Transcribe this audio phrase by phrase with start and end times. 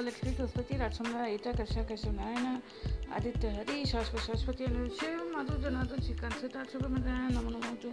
[0.00, 2.46] लक्ष्मी सरस्वती राजसुंदरा एता कशा कशा नारायण
[3.16, 4.64] आदित्य हरि शाश्वत शाश्वती
[4.98, 7.88] शिव माधु जनार्दन श्रीकांत सिद्धार्थ सुब्रमण्य नमो नमो तो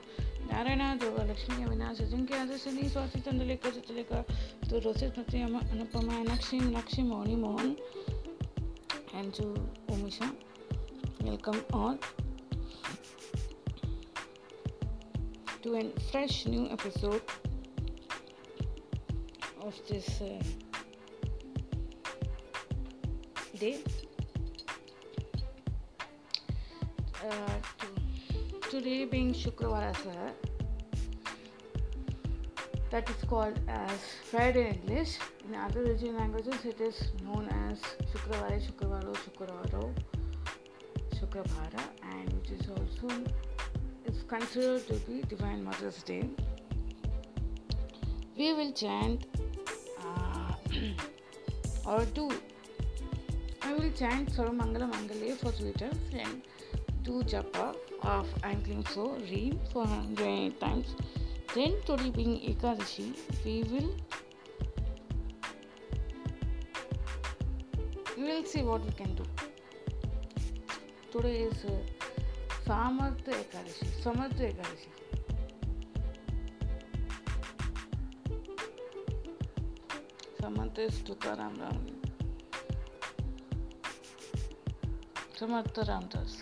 [0.51, 4.21] नारायण दुर्गा लक्ष्मी अविनाश अजिंक्य आदर्शनी स्वाति चंद्रलेखा चित्रलेखा
[4.69, 7.75] तो रोसित स्मृति अनुपमा नक्षी नक्षी मोहनी मोहन
[9.15, 9.47] एंड जो
[9.89, 10.33] Umisha
[11.21, 11.97] welcome all.
[15.63, 17.19] To a fresh new episode
[19.63, 20.62] of this uh,
[23.63, 23.77] day.
[27.25, 30.23] Uh, to, today being Shukravara sir,
[32.91, 33.99] that is called as
[34.29, 35.17] Friday in English.
[35.47, 37.79] In other regional languages, it is known as
[38.11, 39.83] Shukravara, Shukravaro, Shukravaro,
[41.17, 43.09] Shukravara, and which is also
[44.05, 46.23] is considered to be Divine Mother's Day.
[48.37, 49.27] We will chant
[51.85, 52.29] or do
[53.65, 56.41] I will chant Sarvamangala Mangale for Twitter and
[57.03, 60.95] do japa of Ankling So read for 108 times.
[61.55, 63.95] Then today being Ekadashi, we will
[68.17, 69.23] we will see what we can do.
[71.11, 71.77] Today is uh,
[72.67, 74.91] Samartha Ekadashi, Samartha Ekadashi.
[80.43, 82.12] Samarth Tukaram Ram
[85.43, 86.33] Samarth Ramdas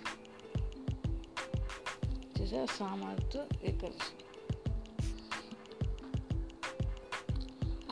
[2.37, 3.37] जैसे Samarth
[3.69, 4.19] Ekadashi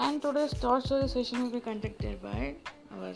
[0.08, 2.44] And today's thought story session will be conducted by
[2.98, 3.12] our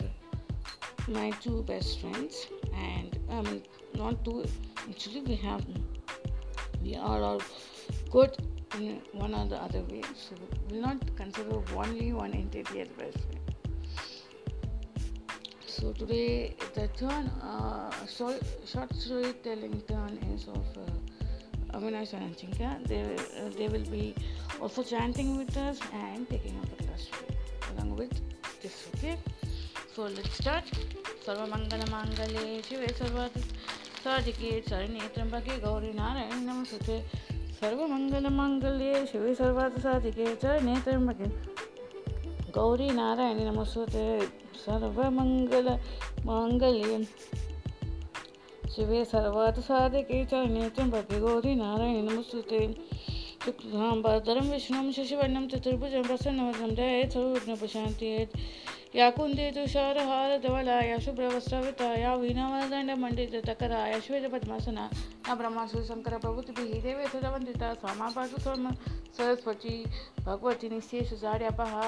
[1.18, 2.40] my two best friends,
[2.88, 3.62] and I mean
[4.02, 4.36] not two.
[4.88, 5.64] Actually, we have
[6.82, 7.42] we are all
[8.18, 8.38] good
[8.80, 10.04] in one or the other way.
[10.26, 13.53] So we will not consider only one entity as best friend.
[15.84, 22.88] So today the turn, uh, short, short storytelling turn is of uh, Avinash and Chinka.
[22.88, 24.14] They, uh, they will be
[24.62, 27.10] also chanting with us and taking up the class
[27.76, 28.18] along with
[28.62, 28.88] this.
[28.94, 29.18] Okay.
[29.94, 30.64] So let's start.
[31.26, 33.38] सर्वमङ्गलमाङ्गल्ये शिवे सर्वात्
[34.04, 36.96] साधिके चरणे त्र्यम्बके गौरी नारायण नमस्ते
[37.60, 41.53] सर्वमङ्गलमाङ्गल्ये शिवे सर्वार्थसाधिके च नेत्रम्बके
[42.54, 44.26] गौरी नारायणी नमस्ते
[44.56, 46.98] सर्वमङ्गलमाङ्गल्ये
[48.72, 52.74] शिवे सर्वार्थसाधिके च नेत्रम्बके गौरी नारायणी नमस्ते।
[53.44, 58.36] शुक्लाम्बरधरं, विष्णुं, शशिवर्णं, चतुर्भुजं प्रसन्नवदं जयेत् सर्वविघ्नोपशान्त्येत्
[58.94, 64.90] या कुन्दे तुषारहारधवला या शुभ्रवस्त्रविता, या वीणावरदण्डमण्डितकरा या श्वेतपद्मासना
[65.28, 68.70] या ब्रह्मासुशङ्करप्रभृतिभिः देवेशवन्दिता स्वामा पातु स्वाम,
[69.16, 69.84] सरस्वती
[70.20, 71.82] भगवती निःशेषसाड्यपहा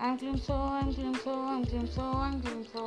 [0.00, 2.86] ऐं क्लीं सौ ऐं क्लीं सौ ऐं क्लीं सौ ऐं क्लीं सौ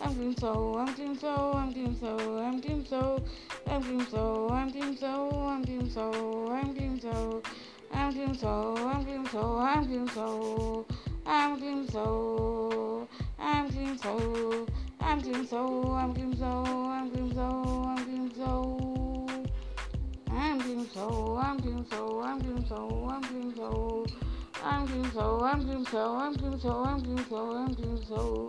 [0.00, 3.24] I'm clean so, I'm clean so, I'm clean so, I'm clean so,
[3.66, 6.12] I'm clean so, I'm clean so, I'm clean so,
[6.52, 7.42] I'm clean so,
[7.92, 10.84] I'm clean so, I'm clean so, I'm clean so.
[11.26, 14.66] I'm clean so, I'm clean so,
[15.00, 19.28] I'm clean so, I'm clean so, I'm clean so, I'm clean so.
[20.30, 24.06] I'm clean so, I'm clean so, I'm clean so, I'm clean so.
[24.64, 28.48] I'm clean so, I'm clean so, I'm clean so, I'm clean so, I'm clean so.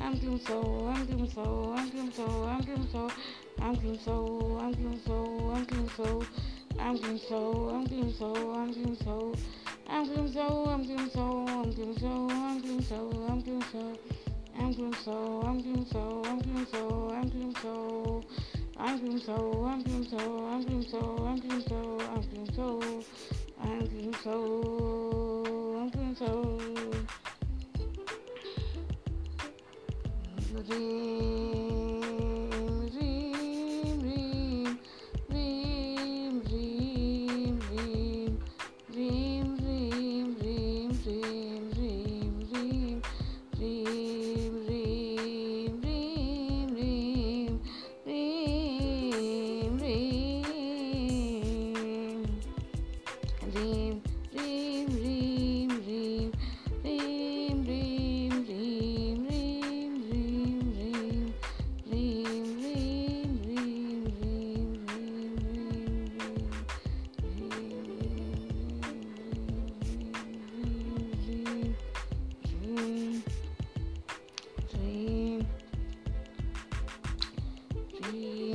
[0.00, 3.10] I'm clean so, I'm clean so, I'm clean so, I'm clean so,
[3.60, 6.22] I'm clean so, I'm clean so, I'm clean so,
[6.78, 9.34] I'm feeling so, I'm feeling so, I'm feeling so.
[9.90, 13.98] I'm feeling so, I'm feeling so, I'm feeling so, I'm feeling so, I'm feeling so.
[14.60, 18.24] I'm feeling so, I'm feeling so, I'm feeling so, I'm feeling so.
[18.80, 22.80] I'm feeling so, I'm feeling so, I'm feeling so, I'm feeling so, I'm feeling so,
[23.62, 26.77] I'm feeling so, I'm feeling so.
[30.48, 31.67] জুড়ে
[78.08, 78.47] Amen.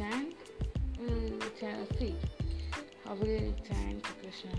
[0.00, 0.34] Chant,
[0.98, 2.14] will chant, see,
[3.04, 4.50] how will chant Krishna.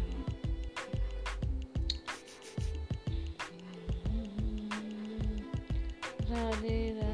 [6.29, 7.10] Radhe Radhe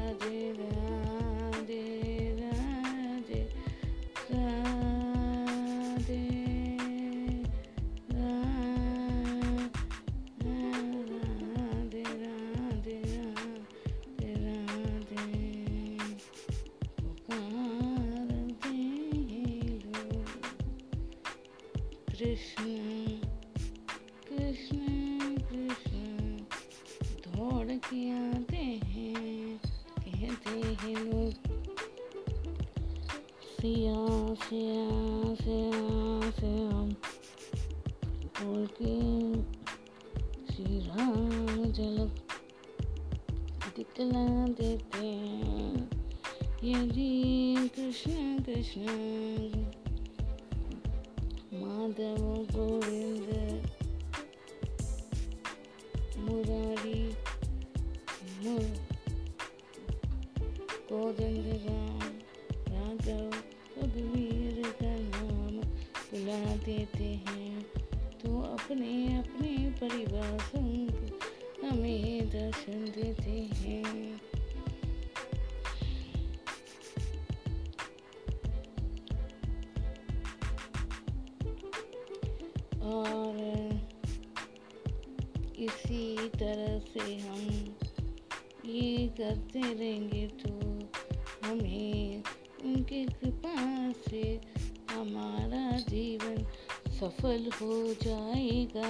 [97.28, 98.88] सफल हो जाएगा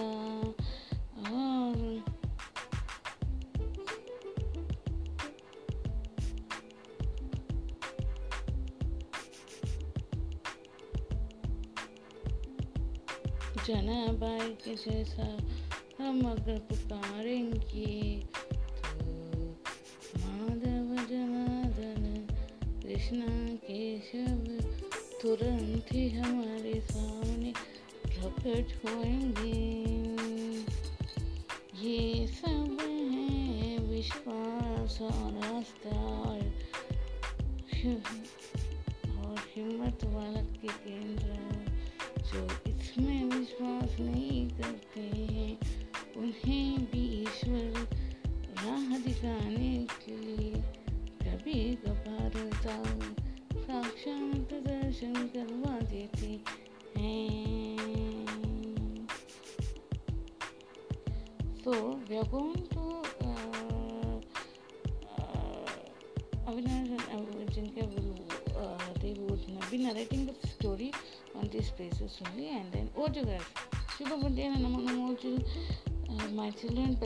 [1.29, 2.05] और
[13.67, 15.27] जना भाई के जैसा
[15.99, 18.21] हम अगर पुकारेंगे
[19.01, 19.49] तो
[22.83, 23.27] कृष्णा
[23.65, 24.47] केशव
[25.23, 27.53] तुरंत ही हमारे सामने
[28.19, 29.51] जब छोएँगे
[31.83, 36.29] ये सब है विश्वास और आस्था।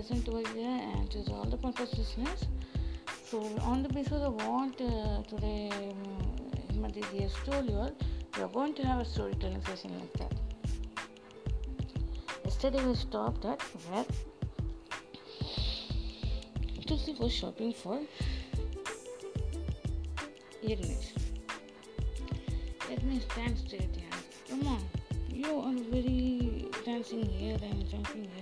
[0.03, 1.91] present over here and this all the purpose
[3.31, 7.93] so on the basis of what uh, today um, has told you all
[8.37, 10.33] we are going to have a storytelling session like that.
[12.45, 14.05] Yesterday we stopped at where?
[16.87, 18.01] Tulsi was shopping for
[20.63, 21.13] earrings.
[22.91, 23.99] Earrings dance to it
[24.51, 24.83] come on.
[25.31, 28.42] You are very dancing here and jumping here.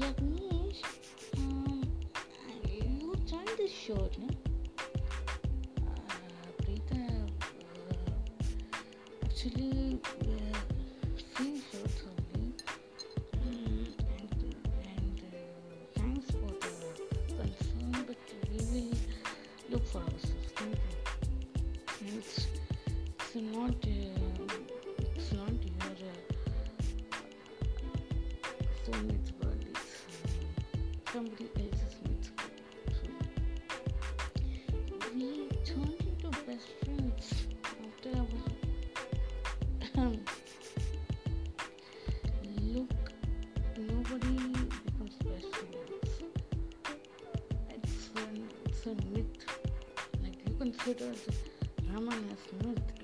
[0.00, 0.82] yaklaşmış
[1.36, 1.82] um, hmm,
[3.12, 4.27] lütfen dışarı
[48.88, 49.26] a myth.
[50.22, 51.32] Like you consider the
[51.92, 52.97] Raman as myth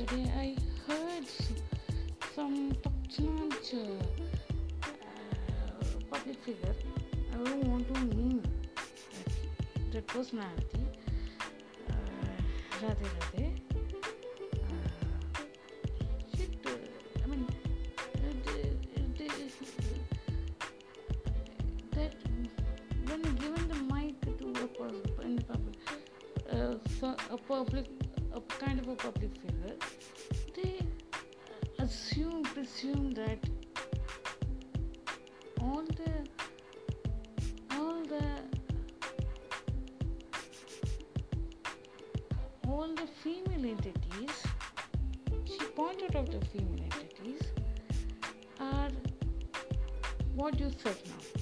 [0.00, 0.56] yesterday I
[0.90, 1.26] heard
[2.34, 4.88] some top-notch uh,
[6.10, 6.74] public figure.
[7.32, 8.42] I don't want to name
[9.92, 10.86] that personality.
[11.90, 13.49] Uh,
[28.32, 29.76] a kind of a public figure,
[30.56, 30.80] they
[31.78, 33.38] assume, presume that
[35.60, 36.12] all the
[37.76, 38.24] all the
[42.68, 44.42] all the female entities
[45.44, 47.42] she pointed out the female entities
[48.60, 48.90] are
[50.34, 51.39] what you said now.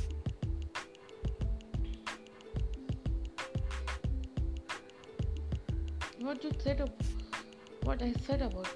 [8.01, 8.69] I said about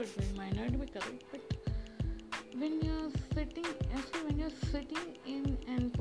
[0.00, 1.24] be correct or it might not be correct.
[1.30, 1.40] But
[2.56, 5.96] when you're sitting, actually, when you're sitting in and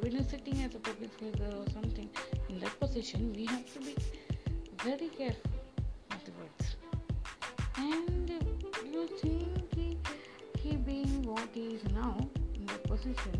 [0.00, 2.08] when you're sitting as a public figure or something
[2.48, 3.96] in that position, we have to be
[4.82, 5.50] very careful
[6.10, 6.76] with the words.
[7.76, 8.30] And
[8.92, 9.98] you think he,
[10.58, 12.16] he being what he is now
[12.54, 13.32] in that position,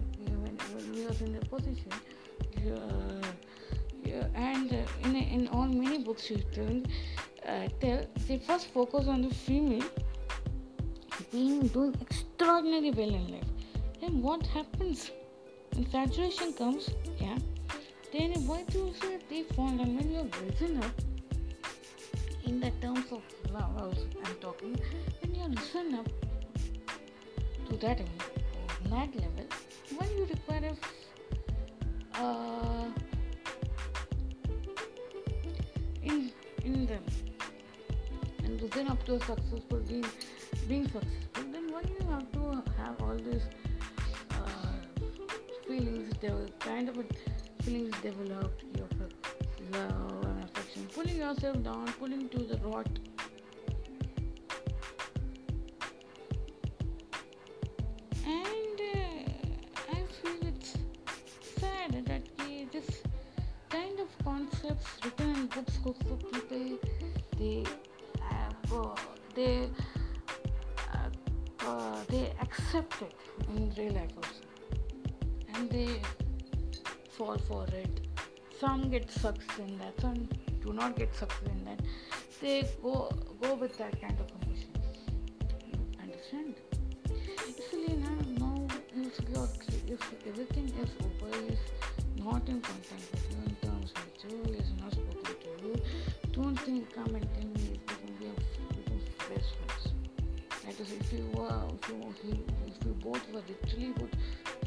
[0.43, 0.59] when,
[0.95, 1.93] he was in that position,
[2.67, 3.27] uh,
[4.05, 6.39] yeah, and uh, in, in all many books you
[7.65, 9.85] uh, tell first focus on the female
[11.33, 13.51] being doing extraordinarily well in life.
[14.01, 15.11] Then what happens?
[15.73, 17.39] When saturation comes, yeah,
[18.13, 19.69] then why do you say they fall?
[19.69, 20.93] And when you're risen up,
[22.47, 24.79] in the terms of love, I'm talking,
[25.21, 26.09] when you listen up
[27.69, 27.99] to that,
[28.91, 29.47] that level,
[29.97, 30.71] when you require
[32.15, 32.85] a uh,
[36.03, 36.33] in
[36.65, 37.03] in them
[38.75, 40.05] listen up to a successful being
[40.69, 43.43] being successful, then why you have to have all these
[44.33, 44.73] uh,
[45.67, 46.97] feelings, the kind of
[47.63, 48.89] feelings developed, your
[49.73, 52.89] love and affection, pulling yourself down, pulling to the rot.
[80.65, 81.81] Do not get sucked in that
[82.41, 84.71] they go go with that kind of emotion
[86.01, 86.55] understand?
[87.49, 87.97] Actually
[88.39, 89.49] now, if you're
[89.87, 91.59] if everything is over is
[92.17, 95.75] not in contact with you in terms with you is not spoken to you
[96.33, 98.35] don't think come and tell me if you can be a
[99.29, 99.89] best friends.
[100.65, 104.17] That is if you were if you, if you both were literally good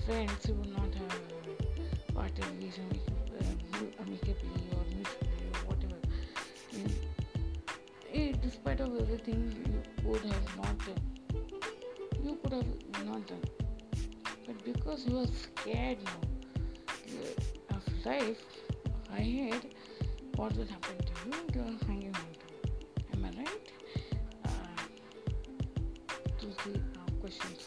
[0.06, 2.80] friends you would not have uh, parted ways
[4.00, 4.57] amicably
[8.78, 11.04] despite of everything, you could have not done.
[12.24, 13.44] You could have not done.
[14.46, 18.44] But because you are scared now of life
[19.12, 19.66] ahead,
[20.36, 21.34] what will happen to you?
[21.54, 22.48] You are hanging on to.
[23.14, 23.72] Am I right?
[24.46, 24.84] Uh,
[26.40, 27.62] to the uh, questions.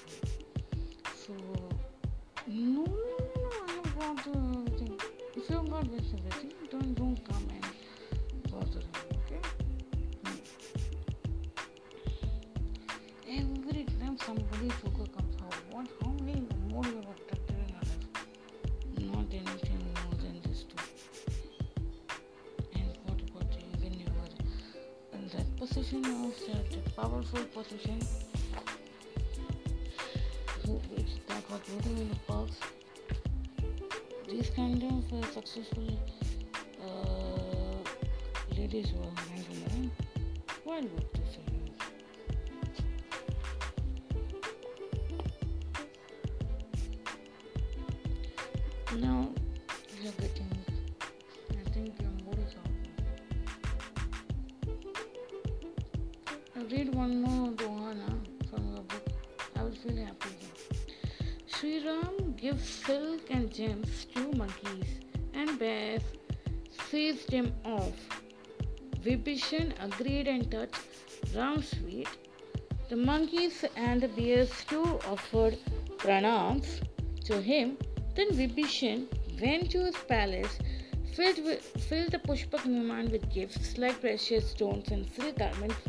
[1.27, 1.35] So,
[2.47, 5.01] no, no, no, I have got everything.
[5.37, 6.53] If you have got everything,
[25.61, 28.01] position of that powerful position?
[30.97, 31.51] Which that?
[31.51, 32.57] Was waiting in the box
[34.27, 35.99] these kind of uh, successful
[36.83, 39.91] uh, ladies who are hanging
[63.61, 64.91] gems to monkeys,
[65.35, 66.05] and bears
[66.89, 67.99] seized him off.
[69.05, 72.09] Vibhishan agreed and touched Ram's feet.
[72.89, 75.59] The monkeys and the bears too offered
[75.99, 76.71] pranams
[77.27, 77.77] to him.
[78.17, 79.07] Then Vibhishan
[79.43, 80.59] went to his palace,
[81.15, 85.83] filled, with, filled the Pushpak Viman with gifts like precious stones and silk garments,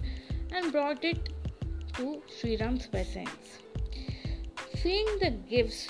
[0.53, 1.29] and brought it
[1.93, 3.59] to Sri Ram's presence.
[4.75, 5.87] Seeing the gifts,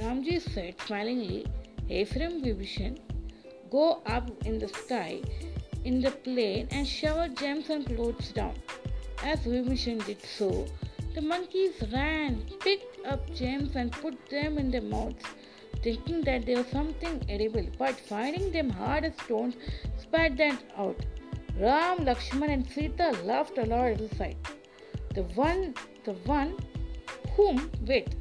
[0.00, 1.46] Ramji said smilingly,
[1.88, 2.98] Ephraim Vibhishan,
[3.70, 5.20] go up in the sky
[5.84, 8.54] in the plane and shower gems and clothes down.
[9.22, 10.66] As Vibhishan did so,
[11.14, 15.24] The monkeys ran, picked up gems, and put them in their mouths,
[15.82, 19.56] thinking that they were something edible, but finding them hard as stones,
[19.98, 21.04] spat them out.
[21.58, 24.36] Ram, Lakshman, and Sita laughed aloud at the sight.
[25.14, 26.54] The one, the one
[27.36, 28.14] whom, wait,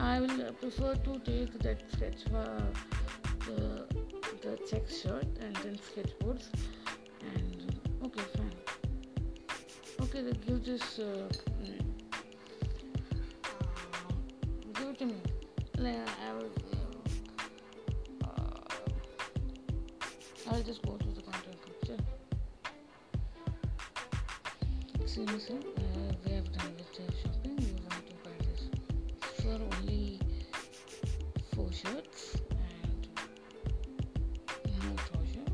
[0.00, 2.62] I will prefer to take that sketch for
[3.46, 3.86] the,
[4.42, 6.50] the check shirt and then sketchboards
[7.22, 8.52] and okay fine.
[10.02, 11.28] Okay then give this uh,
[11.62, 11.80] mm,
[13.44, 13.64] uh,
[14.74, 15.16] give it to me.
[15.78, 16.50] Like, I will
[18.24, 18.28] uh,
[20.50, 21.96] I'll just go to the content picture
[25.08, 27.56] see me uh, we have done with the shopping.
[27.56, 28.62] We want to buy this
[29.42, 29.58] four
[31.88, 33.08] shirts and
[34.82, 35.46] no trouser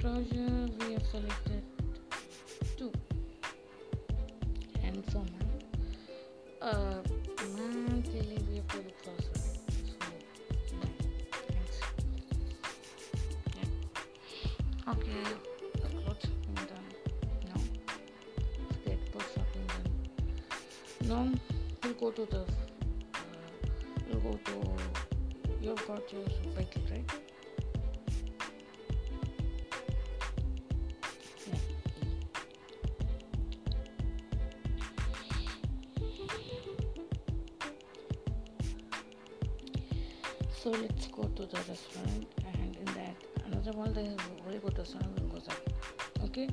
[0.00, 1.62] trouser we have selected
[2.76, 2.92] two.
[4.82, 5.48] And for man
[6.62, 7.02] uh
[7.56, 9.32] man we have to look for so
[11.48, 11.76] thanks.
[13.56, 14.92] Yeah.
[14.92, 15.24] Okay
[21.08, 21.38] done
[21.82, 22.63] we'll go to the
[25.94, 27.04] right
[40.50, 43.14] so let's go to the restaurant and in that
[43.46, 45.56] another one there is very good restaurant in Gozan
[46.24, 46.48] okay?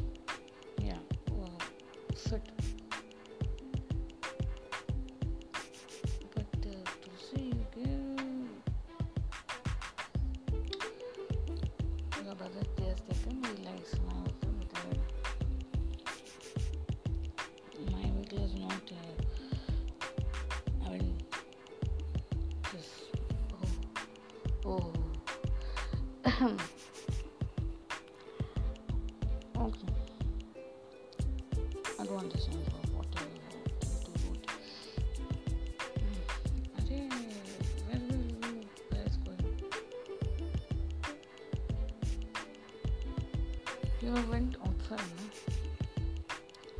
[44.11, 45.21] went outside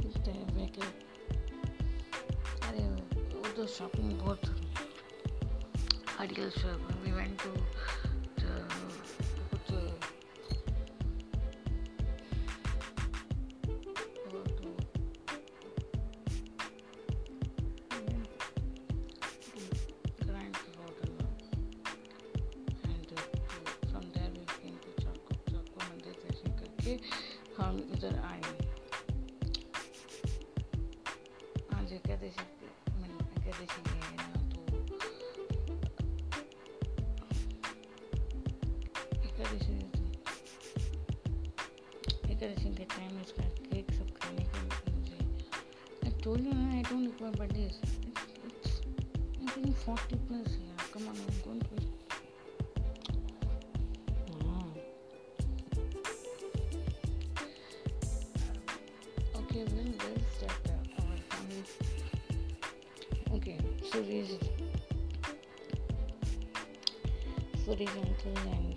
[0.06, 0.82] इस time बैठे
[2.68, 2.84] अरे,
[3.36, 4.42] वो तो shopping बहुत
[6.20, 7.52] हरियल shop we went to
[26.92, 28.42] करके हम इधर आए
[31.74, 32.30] आज कहते
[32.94, 34.62] मैंने कहते सीखे ना तो।
[42.28, 44.58] कहते सीखे टाइम I केक सब खाने के
[44.92, 45.20] मुझे।
[46.06, 47.36] I told you I don't require
[49.86, 50.71] 40 plus है।
[64.28, 64.52] です。
[67.66, 68.71] それじゃあ、本ね、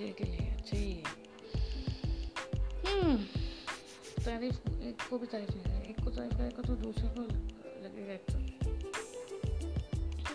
[0.00, 1.02] अच्छे के लिए है
[2.86, 3.16] हम्म
[4.24, 7.22] तारीफ़, एक को भी तारीफ़ नहीं एक को तारीफ़ करेगा तो दूसरे को
[7.84, 8.24] लगेगा एक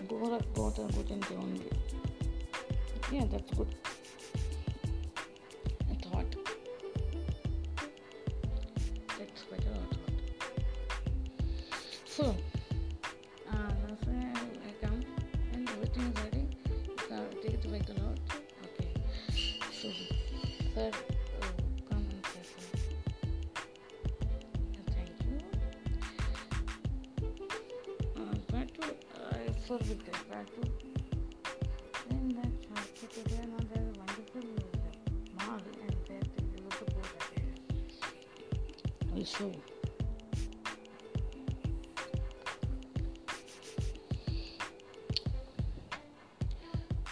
[0.10, 1.70] गोरख बहुत गोतन के होंगे।
[3.10, 3.95] yeah that's good
[20.76, 20.94] said,
[21.42, 21.46] oh,
[21.90, 22.60] come and say so.
[24.92, 25.38] Thank you.
[28.18, 28.84] Uh, back to,
[29.16, 30.62] I forget that, back to,
[32.10, 36.76] in that hospital, there now there is a wonderful uh, mall and there you look
[36.78, 37.56] to go that area.
[39.16, 39.64] I'll show you.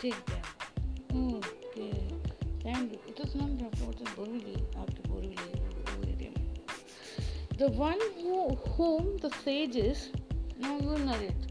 [0.01, 0.42] Take them.
[3.22, 3.22] Okay.
[3.22, 6.32] And it is not after what is Borivali, after Borivali,
[7.58, 10.10] The one who, whom the sages,
[10.58, 11.46] now you narrate.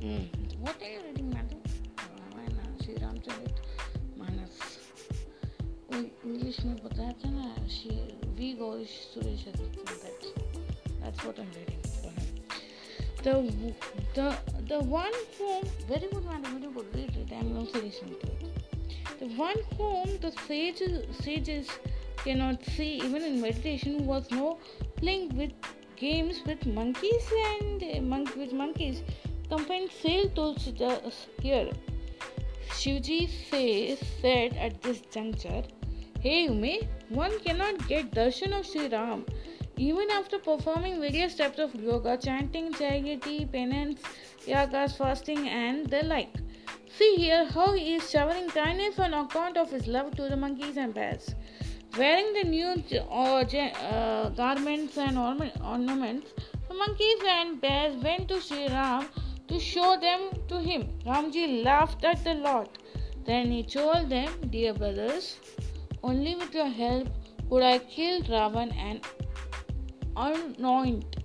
[0.00, 0.28] Mm.
[0.60, 1.60] What are you reading, madam?
[1.98, 3.54] Ramayan Shri Ramcharit
[4.18, 4.58] Manas
[5.90, 7.96] कोई English में बताया था ना Shri
[8.38, 9.62] we Gourish Suresh that's
[11.02, 12.26] that's what I'm reading for him.
[13.22, 13.32] The
[14.14, 14.26] the
[14.68, 18.31] the one whom very good madam very good read it I'm also listening to it.
[18.31, 18.31] The
[19.35, 21.69] one whom the sages sages
[22.23, 24.57] cannot see even in meditation was no
[24.97, 25.51] playing with
[25.95, 29.01] games with monkeys and uh, monk with monkeys
[29.49, 31.69] confined sail tools here.
[32.69, 35.63] Shivji says, said at this juncture,
[36.19, 39.25] Hey Ume, one cannot get darshan of Sri Ram
[39.77, 44.01] even after performing various types of yoga, chanting, charity, penance,
[44.45, 46.42] yagas, fasting, and the like.
[46.97, 50.77] See here how he is showering kindness on account of his love to the monkeys
[50.77, 51.33] and bears.
[51.97, 56.33] Wearing the new uh, uh, garments and ornaments,
[56.67, 59.07] the monkeys and bears went to Sri Ram
[59.47, 60.87] to show them to him.
[61.03, 62.77] Ramji laughed at the lot.
[63.25, 65.39] Then he told them, Dear brothers,
[66.03, 67.07] only with your help
[67.49, 69.01] could I kill Ravan and
[70.15, 71.15] anoint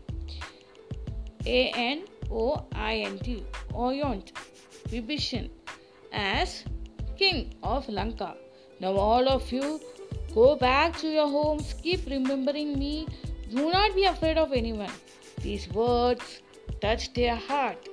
[1.45, 4.33] A N O I N T, Oyont,
[4.89, 5.51] Vibhishan,
[6.13, 6.65] as
[7.17, 8.35] king of Lanka.
[8.81, 9.81] Now, all of you,
[10.35, 13.09] go back to your homes, keep remembering me,
[13.51, 14.93] do not be afraid of anyone.
[15.43, 16.43] These words
[16.81, 17.89] touched their heart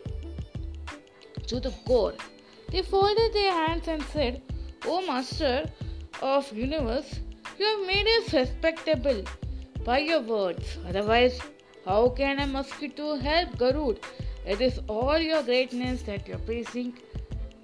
[1.47, 2.13] to the core.
[2.71, 4.41] They folded their hands and said,
[4.85, 5.65] O Master
[6.21, 7.19] of Universe,
[7.57, 9.23] you have made us respectable
[9.83, 10.77] by your words.
[10.87, 11.39] Otherwise,
[11.85, 13.97] how can a mosquito help Garud?
[14.45, 16.97] It is all your greatness that you are praising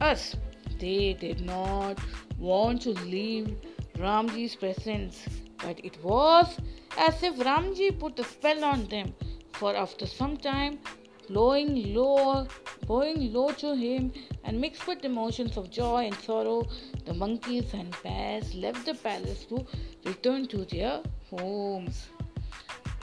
[0.02, 0.36] us.
[0.80, 2.00] They did not
[2.38, 3.56] want to leave
[3.98, 5.26] Ramji's presence,
[5.64, 6.58] but it was
[6.98, 9.14] as if Ramji put a spell on them.
[9.54, 10.80] For after some time,
[11.28, 12.48] blowing low,
[12.88, 14.12] bowing low to him,
[14.44, 16.68] and mixed with emotions of joy and sorrow,
[17.06, 19.66] the monkeys and bears left the palace to
[20.06, 22.08] return to their homes.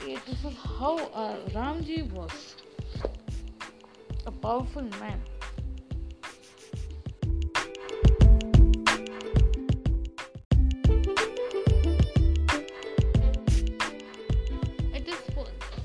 [0.05, 2.57] This is how uh, Ramji was
[4.27, 5.21] a powerful man.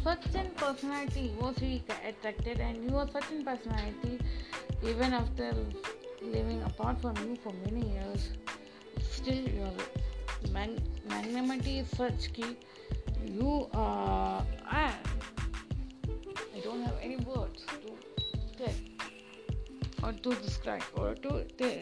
[0.05, 4.19] A personality was he attracted and are such a personality
[4.83, 5.53] even after
[6.21, 8.31] living apart from you for many years.
[9.01, 9.71] Still your
[10.51, 12.57] mag- magnanimity is such key
[13.23, 14.93] you uh, I,
[16.55, 18.73] I don't have any words to tell
[20.03, 21.79] or to describe or to tell,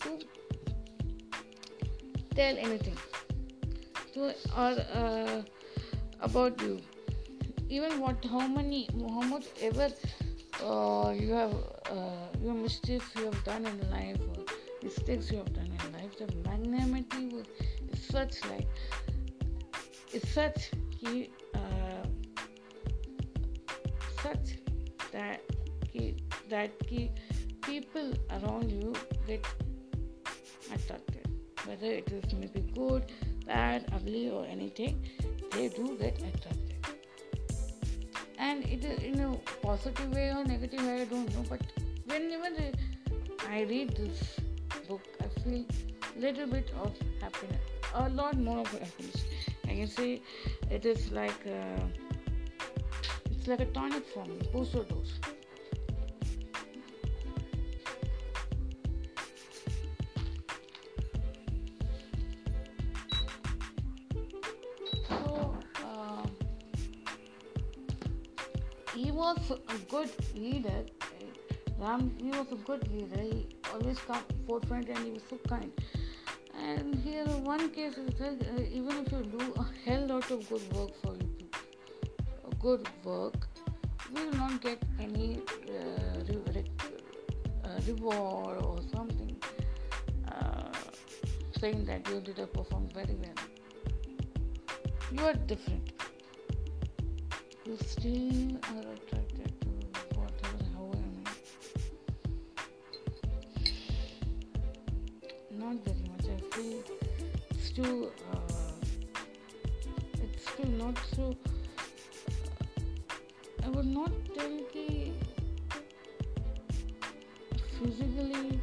[0.00, 0.18] to
[2.36, 2.96] tell anything
[4.14, 5.42] to or uh,
[6.20, 6.80] about you
[7.70, 9.88] even what how many how much ever
[10.64, 11.54] uh, you have
[11.90, 14.44] uh, your mistakes you have done in life or
[14.82, 17.44] mistakes you have done in life the magnanimity
[17.92, 18.68] is such like
[20.12, 22.04] is such he uh,
[24.22, 24.56] such
[25.12, 25.40] that
[25.92, 26.16] he,
[26.48, 26.70] that
[27.62, 28.94] people around you
[29.26, 29.44] get
[30.72, 31.28] attracted.
[31.64, 33.12] Whether it is maybe good
[33.46, 35.04] bad ugly or anything
[35.52, 36.69] they do get attracted
[38.48, 39.30] and it is in a
[39.62, 41.60] positive way or negative way i don't know but
[42.06, 42.50] whenever
[43.48, 44.22] i read this
[44.88, 45.64] book i feel
[46.16, 49.24] little bit of happiness a lot more of happiness.
[49.64, 50.22] I can say
[50.70, 51.90] it is like a,
[53.30, 55.18] it's like a tonic for me booster dose
[70.00, 70.82] good leader.
[71.78, 73.20] Ram, he was a good leader.
[73.20, 75.72] He always come forefront and he was so kind.
[76.58, 80.48] And here, one case is that uh, even if you do a hell lot of
[80.48, 81.48] good work for you,
[82.60, 83.48] good work,
[84.14, 86.70] you will not get any uh, re-
[87.64, 89.36] uh, reward or something.
[90.28, 90.72] Uh,
[91.60, 93.40] saying that you did a perform very well.
[95.12, 95.92] You are different.
[97.66, 98.89] You still are
[107.82, 108.12] too.
[108.32, 108.38] Uh,
[110.22, 111.36] it's still not so.
[113.64, 115.12] I would not tell ki
[117.78, 118.60] physically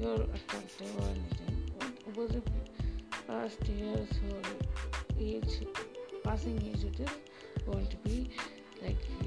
[0.00, 1.56] you're attractive or anything.
[2.04, 2.46] What was it
[3.26, 4.40] past years or
[5.18, 5.66] age,
[6.22, 7.10] passing age, it is
[7.66, 8.30] going to be
[8.82, 9.26] like uh,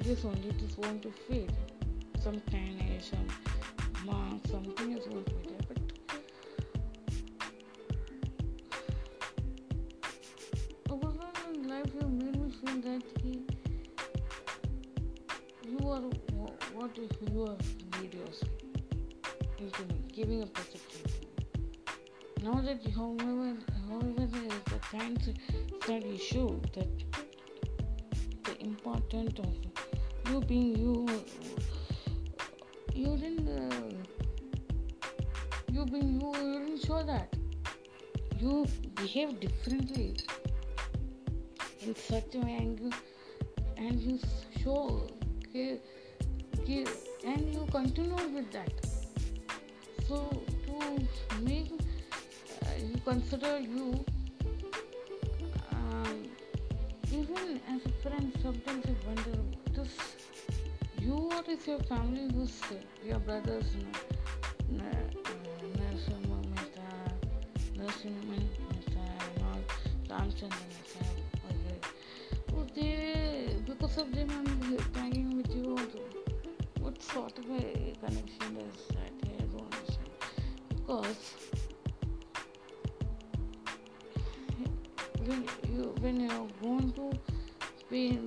[0.00, 1.52] this only, it is going to fade.
[2.20, 3.28] Some tannage, some
[4.04, 5.53] mark, something is going to be
[22.74, 23.56] Now that however,
[23.88, 25.28] however the science
[25.80, 26.88] study show that
[28.42, 29.54] the importance of
[30.28, 31.06] you being you,
[32.92, 33.94] you didn't, uh,
[35.70, 37.36] you being you, you didn't show that.
[38.40, 40.16] You behave differently
[41.80, 42.90] in such a way, and you,
[43.76, 44.18] and you
[44.64, 45.06] show,
[45.54, 45.78] okay,
[47.24, 48.72] and you continue with that.
[50.08, 50.28] So
[51.30, 51.83] to make
[52.78, 54.04] you consider you
[55.72, 56.24] um,
[57.12, 59.38] even as a friend sometimes I wonder
[59.72, 59.92] this
[61.00, 63.66] you or is your family who's uh, your brothers
[64.72, 66.88] Narasimha Mehta
[67.76, 69.62] Narasimha Mehta and all
[70.08, 71.04] Ramchandra Mehta
[72.56, 76.00] oh, they because of them I'm tagging with you also.
[76.80, 80.10] what sort of a connection is that I don't understand
[80.68, 81.63] because
[85.26, 87.12] when you when you're going to
[87.90, 88.18] be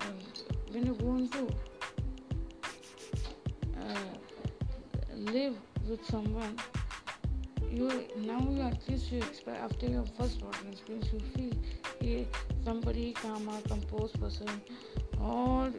[0.00, 0.04] uh,
[0.70, 1.46] when you're going to
[3.80, 4.14] uh,
[5.14, 5.56] live
[5.88, 6.56] with someone.
[7.70, 11.52] You now you at least you expect after your first working experience you feel
[12.02, 12.24] yeah,
[12.64, 14.48] somebody calm or composed person.
[15.18, 15.72] Or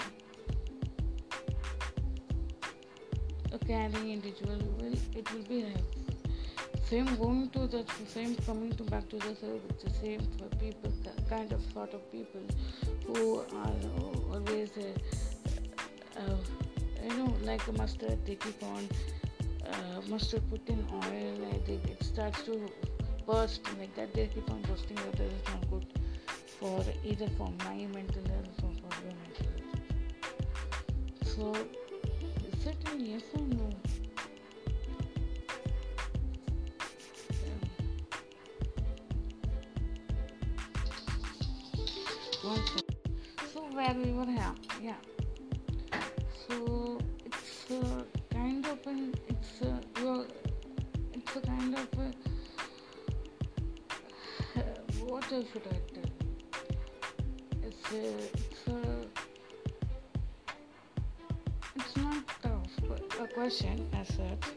[3.51, 6.02] a caring individual will it will be like
[6.89, 9.35] same going to the same coming to back to the,
[9.83, 10.91] the same for people
[11.29, 12.41] kind of sort of people
[13.07, 13.79] who are
[14.31, 16.37] always uh, uh,
[17.03, 18.87] you know like a mustard they keep on
[19.67, 22.53] uh, mustard put in oil and it starts to
[23.25, 25.87] burst like that they keep on bursting whether it's not good
[26.59, 29.83] for either for my mental health or for your mental health.
[31.33, 31.45] So
[32.51, 33.69] is it yes or no
[43.95, 44.25] We were
[44.81, 44.95] yeah.
[46.47, 47.71] So it's
[48.31, 50.25] kind of an it's uh, well,
[51.13, 52.11] it's a kind of a,
[55.05, 56.11] what should I tell?
[57.61, 57.95] It's a,
[58.33, 58.71] it's a,
[61.75, 64.47] it's not tough, a question as such,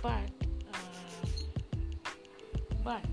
[0.00, 0.30] but
[0.72, 1.26] uh,
[2.84, 3.04] but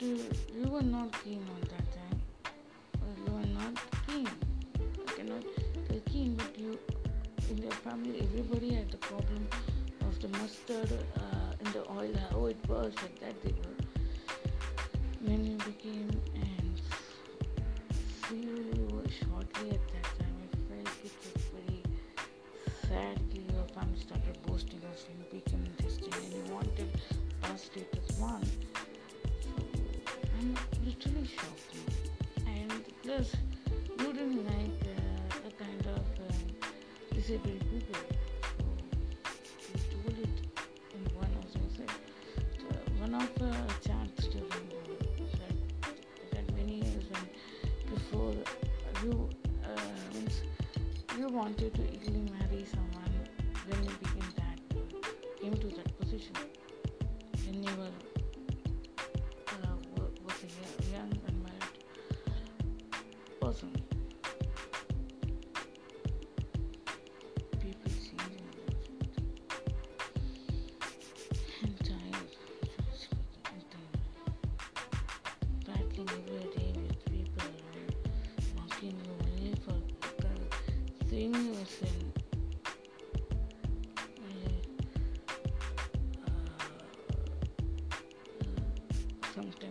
[0.00, 0.18] you
[0.70, 1.59] were not on
[51.50, 53.12] wanted to easily marry someone
[53.66, 54.58] when you became that
[55.40, 56.36] came to that position
[57.44, 57.90] when you were
[59.64, 59.76] uh,
[60.24, 61.78] was a yo- young unmarried
[63.40, 63.89] person.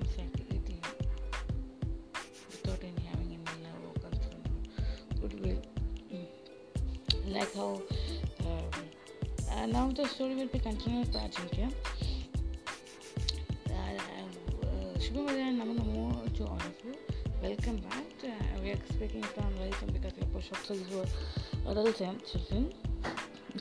[0.01, 0.81] Uh, sometimes
[2.51, 5.61] without any having any love or or goodwill.
[6.13, 7.33] Mm.
[7.33, 7.81] Like how
[8.45, 8.63] um,
[9.51, 11.71] uh, now the story will be continued with Ajinkya.
[15.09, 16.93] Shubhamadhyana Namo Namo to all of you.
[17.41, 18.05] Welcome back.
[18.23, 18.29] Uh,
[18.61, 21.05] we are speaking from Lalitam because we push up these were
[21.71, 22.73] adults and children.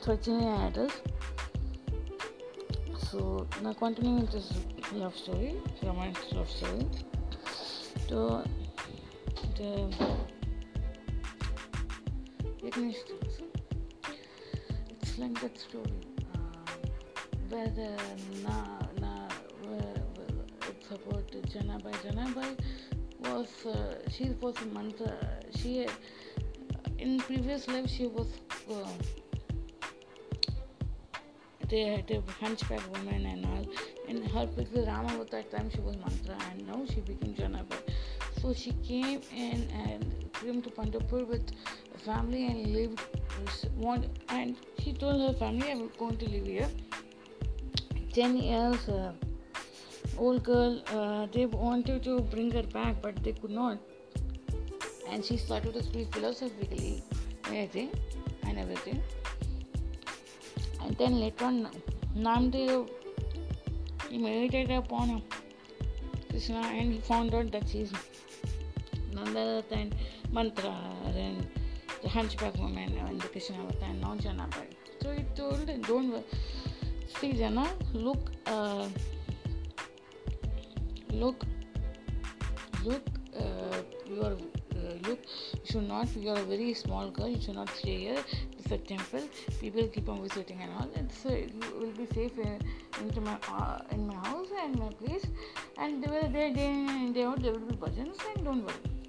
[0.01, 1.01] So it's in adults.
[3.09, 4.51] So now continuing this
[4.93, 6.87] love story, romantic love story.
[8.07, 8.43] So
[9.55, 9.93] the
[12.63, 13.17] Ignition.
[15.01, 16.01] It's like that story.
[16.33, 16.65] Um,
[17.49, 17.71] where
[18.43, 19.27] na na
[19.67, 20.01] where,
[20.69, 21.93] it's about Janabai.
[22.03, 22.57] Janabai
[23.19, 25.13] was uh, she was a mantra.
[25.55, 25.85] She
[26.97, 28.27] in previous life she was.
[28.69, 28.87] Uh,
[31.69, 33.45] the hunchback woman and
[34.09, 37.79] In her picture, Rama at that time she was mantra and now she became Janabai.
[38.41, 41.51] So she came in and came to Pandharpur with
[42.05, 43.01] family and lived.
[43.75, 46.69] Want and she told her family, "I'm going to live here."
[48.17, 49.11] Ten years, uh,
[50.17, 50.81] old girl.
[50.99, 53.77] Uh, they wanted to bring her back, but they could not.
[55.11, 57.03] And she started to speak philosophically,
[57.47, 57.91] everything
[58.43, 59.03] and everything.
[60.83, 61.67] And then later on,
[62.15, 62.89] Namdev
[64.09, 65.21] he meditated upon him,
[66.29, 67.91] Krishna and he found out that she's
[69.13, 69.93] none other than
[70.31, 70.75] Mantra
[71.15, 71.47] and
[72.01, 74.67] the hunchback woman and the Krishna avatar and Janabai.
[75.01, 76.23] So he told don't.
[77.19, 78.87] See Jana, look, uh,
[81.11, 81.43] look,
[82.85, 83.01] look,
[83.35, 85.19] uh, you are, uh, look,
[85.53, 88.23] you should not, you are a very small girl, you should not stay here.
[88.57, 89.27] It's a temple,
[89.59, 91.49] people keep on visiting and all, and so you
[91.79, 92.61] will be safe in,
[92.99, 95.25] into my, uh, in my house and my place,
[95.77, 98.99] and they were there day in and day there will be bhajans, and don't worry.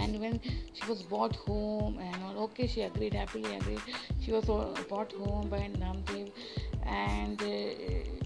[0.00, 0.40] And when
[0.74, 3.80] she was brought home and all okay she agreed happily agreed.
[4.20, 6.30] She was brought home by Namdev.
[6.84, 7.46] And uh,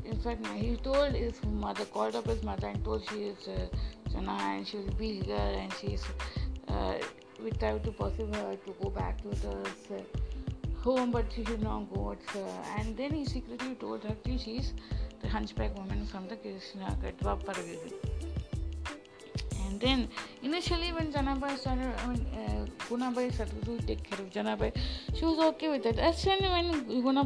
[0.05, 3.67] in fact he told his mother called up his mother and told she is uh,
[4.17, 6.05] and she will be here and she is
[6.69, 6.95] uh,
[7.43, 9.51] we tried to persuade her to go back to the
[9.97, 10.03] uh,
[10.83, 14.41] home but she should not go it's, uh, and then he secretly told her that
[14.41, 14.73] she is
[15.21, 17.93] the hunchback woman from the Krishna Katva Paragiri
[19.73, 20.09] and then
[20.43, 24.73] initially when Janabai started, I mean, uh, Gunabai started to take care of Janabai,
[25.15, 25.99] she was okay with it.
[25.99, 27.25] As soon when Guna,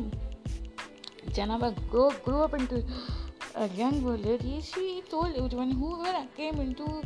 [1.30, 2.84] Janabai grew, grew up into
[3.56, 7.02] a young lady, she told everyone, whoever came into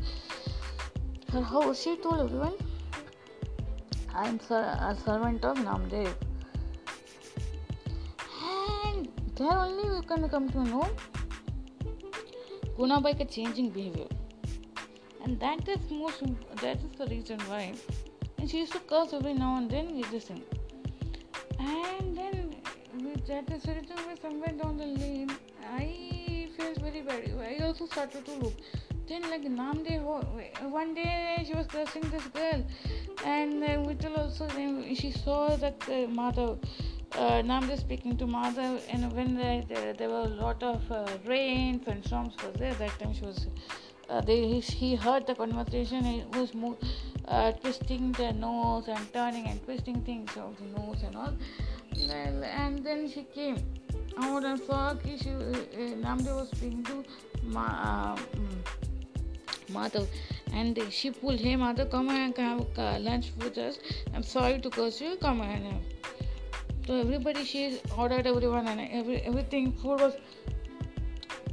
[1.32, 2.54] her house, she told everyone,
[4.14, 6.29] I am a servant of Namdev.
[8.84, 10.88] And there only you can come to know.
[12.78, 14.08] Gunabai changing behavior.
[15.24, 16.22] And that is most
[16.62, 17.74] that is the reason why.
[18.38, 20.42] And she used to curse every now and then with this thing
[21.60, 22.54] and then
[23.04, 25.30] with that is the reason why somewhere down the lane.
[25.72, 27.32] I felt very bad.
[27.40, 28.54] I also started to look.
[29.08, 30.02] Then like Namdev
[30.70, 32.64] one day she was cursing this girl.
[33.24, 36.58] And uh, Vittal also then she saw that uh, Madhav
[37.16, 41.06] uh, Namdev speaking to Madhav and when there, there, there were a lot of uh,
[41.28, 43.46] and storms was there that time she was
[44.10, 46.76] uh, they, he, he heard the conversation he was mo-
[47.28, 51.32] uh, twisting the nose and turning and twisting things of the nose and all.
[51.92, 53.58] And, and then she came
[54.18, 57.04] out and saw she, uh, uh, was speaking to
[57.44, 58.18] Ma, uh,
[59.70, 60.08] Madhav.
[60.52, 63.78] And she pulled him Madhav come and have lunch with us.
[64.12, 65.16] I'm sorry to curse you.
[65.20, 65.99] Come and have
[66.86, 70.14] so everybody she ordered everyone and every, everything food was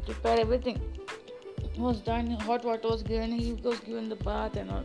[0.05, 0.81] prepared everything
[1.77, 2.31] was done.
[2.31, 4.83] Hot water was given he was given the bath and all.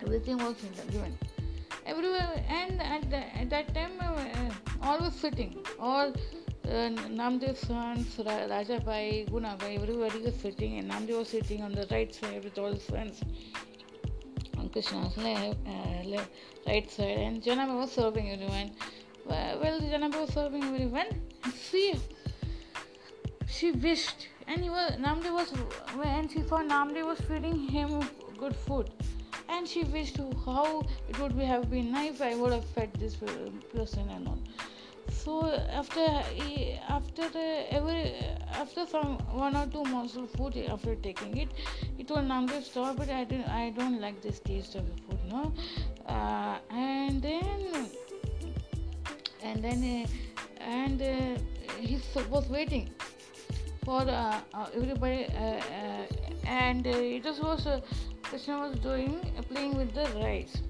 [0.00, 0.54] Everything was
[0.90, 1.18] given.
[1.86, 4.50] Everywhere and at, the, at that time uh,
[4.82, 6.12] all was sitting all
[6.64, 11.72] uh, Namdev's sons, Raja Bai, Guna Bai, everybody was sitting, and Namdev was sitting on
[11.72, 13.20] the right side with all his friends.
[14.58, 16.30] On Krishna's left, uh, left
[16.66, 18.70] right side, and Janama was serving everyone.
[19.24, 21.06] Well, Janama was serving everyone.
[21.54, 21.94] See,
[23.46, 25.50] she wished, and he was Namdev was
[25.96, 28.00] when she saw Namdev was feeding him
[28.38, 28.90] good food
[29.48, 33.16] and she wished how it would be, have been nice I would have fed this
[33.74, 34.38] person and all.
[35.10, 35.46] So
[35.80, 36.06] after
[36.88, 37.22] after
[37.70, 38.14] every
[38.54, 41.48] after some one or two morsel food after taking it,
[41.98, 42.96] it will Namdev stop.
[42.96, 45.52] But I don't I don't like this taste of the food, no.
[46.06, 47.88] Uh, and then
[49.42, 51.40] and then uh, and uh,
[51.80, 52.90] he was waiting
[53.84, 54.40] for uh,
[54.74, 55.26] everybody,
[56.46, 57.66] and it just was
[58.22, 60.62] Krishna was doing playing with the rice.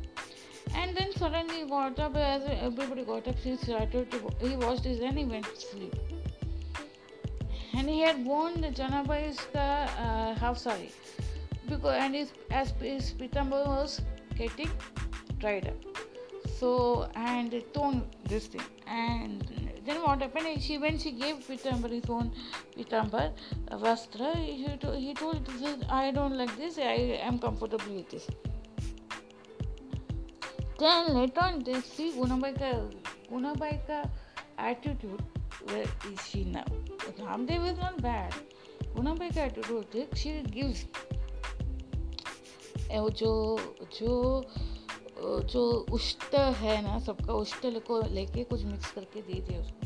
[0.75, 4.85] And then suddenly he got up as everybody got up, he started to he watched
[4.85, 5.95] his and he went to sleep.
[7.75, 10.93] And he had worn the Janabai's uh, half sari
[11.69, 14.01] because and his as his pitambar was
[14.37, 14.71] getting
[15.39, 16.12] dried up
[16.63, 18.67] so and tone this thing.
[18.87, 19.45] And
[19.85, 22.31] then what happened she when she gave Pitambar his own
[22.77, 23.33] Pitambar
[23.71, 25.51] uh, Vastra he, to, he told
[25.91, 28.29] I don't like this I am comfortable with this.
[30.79, 34.05] Then later on they see Gunabai ka,
[34.59, 35.23] attitude
[35.65, 36.65] where is she now?
[37.19, 38.35] Ramdev is not bad.
[38.95, 40.87] Gunabai attitude she gives.
[42.91, 43.33] Eh, जो
[43.99, 44.45] जो
[45.23, 49.81] जो उष्ट है ना, सबका उष्ट को लेके कुछ mix करके दे दिया उसको।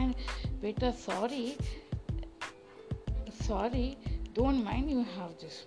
[0.00, 0.14] एंड
[0.60, 1.56] बेटा sorry
[3.42, 3.96] sorry
[4.34, 5.66] don't mind you have this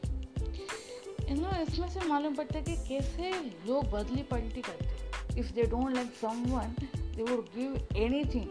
[1.32, 3.32] no इसमें से मालूम पड़ता है कि कैसे
[3.68, 6.76] लोग बदली पलटी करते if they don't like someone
[7.16, 8.48] they would give anything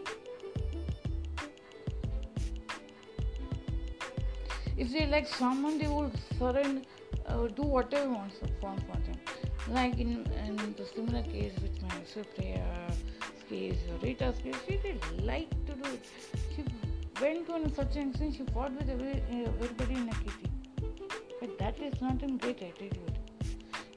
[4.79, 6.81] if they like someone, they would surrender
[7.27, 9.19] uh, do whatever wants for, for them.
[9.69, 12.63] Like in, in the similar case with my Supriya
[13.49, 16.05] case or Rita's case, she did like to do it.
[16.55, 16.63] She
[17.21, 20.49] went to such an extent she fought with every, everybody in Nakiti.
[21.39, 23.17] But that is not a great attitude.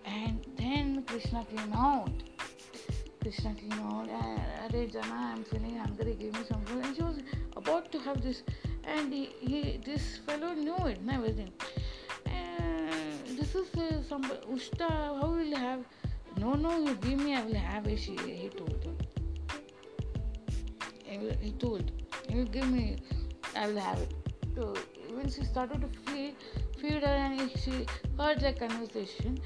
[0.04, 2.12] And then Krishna came out.
[3.20, 6.84] Krishna came out, Are Jana, I'm feeling hungry, give me some food.
[6.84, 7.18] And she was
[7.56, 8.42] about to have this.
[8.84, 11.52] And he, he this fellow knew it and everything
[13.40, 14.22] this is uh, some
[14.54, 15.80] Ushta, how will you have?
[16.38, 17.98] No, no, you give me, I will have it.
[17.98, 18.94] She, he told her.
[21.40, 21.90] He told,
[22.28, 22.98] you give me,
[23.56, 24.14] I will have it.
[24.54, 24.74] So
[25.14, 26.34] when she started to feed,
[26.78, 27.86] feed her and she
[28.18, 29.38] heard that conversation,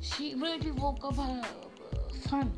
[0.00, 1.42] she immediately woke up her
[2.28, 2.52] son,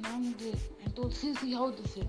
[0.00, 2.04] Namdev, and told, see, see how this is.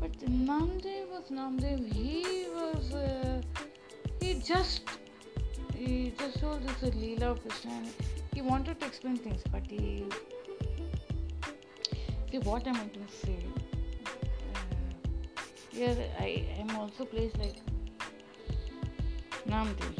[0.00, 3.40] But Namdev was Namdev, he was, uh,
[4.20, 4.82] he just
[5.84, 7.82] he just saw this Leela Krishna
[8.34, 10.04] he wanted to explain things, but he.
[12.30, 13.36] See what am I to say?
[14.54, 17.56] Uh, here I am also placed like
[19.46, 19.92] Namdev.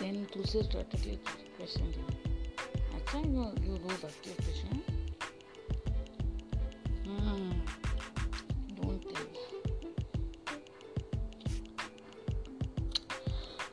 [0.00, 1.18] Then Tulsi started
[1.58, 2.06] questioning him.
[2.96, 4.91] Acha, you, you know Bhakti of Krishna?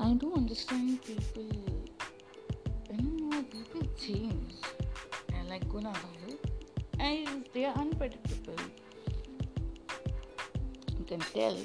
[0.01, 1.43] I do understand people,
[2.89, 4.53] you know, people change.
[5.33, 6.37] And like Gunabai,
[6.99, 8.55] and they are unpredictable.
[10.97, 11.57] You can tell.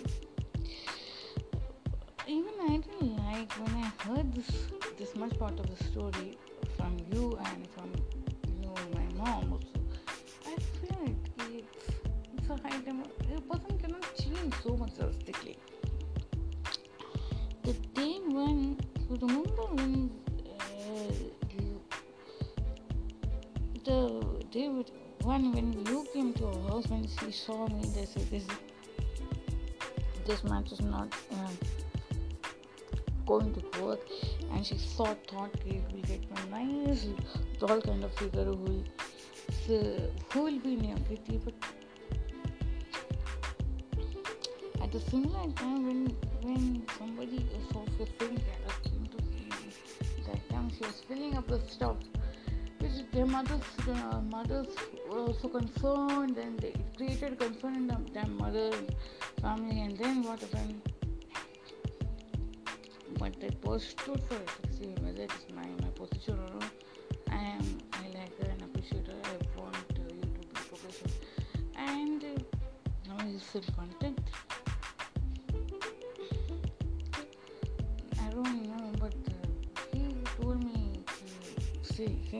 [2.27, 4.51] Even I didn't like when I heard this
[4.99, 6.37] this much part of the story
[6.77, 7.93] from you and from
[8.49, 9.79] you know my mom also.
[10.45, 11.17] I feel like
[11.53, 11.87] it's,
[12.37, 13.05] it's a high time.
[13.37, 15.57] A person cannot change so much drastically
[19.15, 20.11] when you remember when
[20.61, 21.13] uh,
[21.51, 21.81] you,
[23.85, 24.69] the day
[25.23, 28.45] when when you came to our house when she saw me they said this
[30.27, 31.51] this match is not uh,
[33.27, 34.01] going to work
[34.53, 37.07] and she thought thought we will get a nice
[37.61, 38.85] tall kind of figure who will
[39.67, 41.55] so, who will be near Kitty but
[44.83, 48.64] at the similar time when when somebody saw 15 carats into that time
[50.77, 51.97] she was filling up the stuff.
[52.81, 54.67] Which their mothers uh, mothers
[55.09, 58.71] were also concerned and they created concern in the, their mother
[59.41, 60.83] family and then what happened?
[63.19, 66.39] But was stood for it see whether it's my, my position
[67.31, 69.21] I am I like her and appreciate her.
[69.25, 71.15] I want uh, you to be progressive
[71.77, 74.21] and uh, now he's still content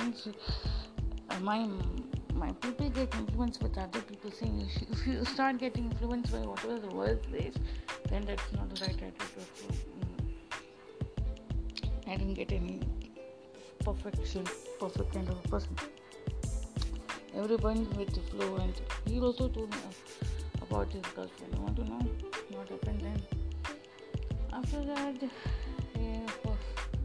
[0.01, 1.69] uh, my
[2.35, 6.79] my people get influenced with other people saying if you, start getting influenced by whatever
[6.79, 7.55] the world says
[8.11, 10.21] then that's not the right attitude mm,
[12.07, 12.81] I didn't get any
[13.85, 14.45] perfection
[14.81, 15.77] perfect kind of person.
[17.37, 18.75] Everyone with the flow and
[19.07, 19.77] he also told me
[20.63, 21.55] about his girlfriend.
[21.55, 22.07] You want to know
[22.51, 23.23] what happened then?
[24.53, 25.17] After that
[25.95, 26.21] he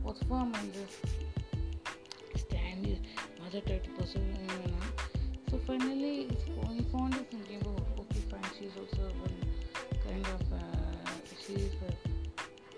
[0.03, 0.53] was, firm
[2.98, 2.98] stand his
[3.40, 5.14] mother tried to pursue him you know
[5.55, 6.26] so finally,
[6.72, 9.36] he found his thinking, oh, okay, fine, she's also one
[10.05, 11.07] kind of, uh,
[11.46, 11.92] she's uh,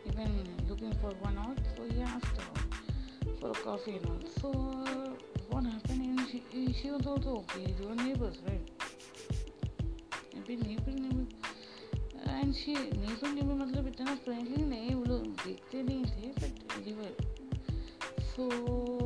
[0.05, 4.21] even looking for one out, so he asked her for a coffee and all.
[4.43, 4.51] So,
[5.49, 8.61] what happened is she, she was also okay, they were neighbors, right?
[10.35, 11.27] maybe neighbor neighbor
[12.29, 16.93] and she neighbour neighbour मतलब इतना friendly नहीं वो लोग देखते नहीं थे but they
[16.93, 17.17] were
[18.35, 19.00] so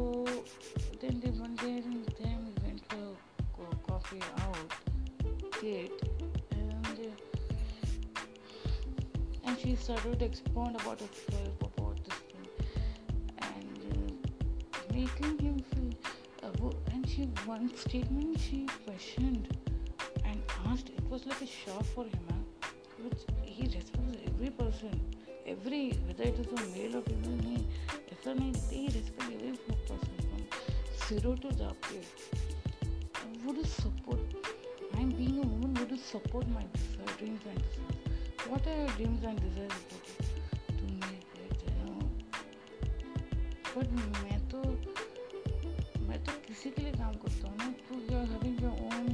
[9.85, 12.47] started to expound about himself, uh, about this thing,
[13.37, 15.93] and uh, making him feel.
[16.41, 19.47] Uh, and she one statement she questioned
[20.23, 20.89] and asked.
[20.89, 22.69] It was like a shock for him, huh?
[23.03, 24.99] which he responds every person,
[25.45, 27.67] every whether it is a male or female, he,
[28.71, 30.43] he responds every person from
[31.07, 32.07] zero to the upgrade
[33.45, 34.19] would support
[34.97, 36.65] I'm being a woman would support my
[37.19, 37.94] dreams and
[38.55, 41.15] what are your dreams and desires तो तुमने
[43.75, 44.59] but मैं तो
[46.03, 49.07] मैं तो किसी के लिए काम करता हूँ ना to you are having your own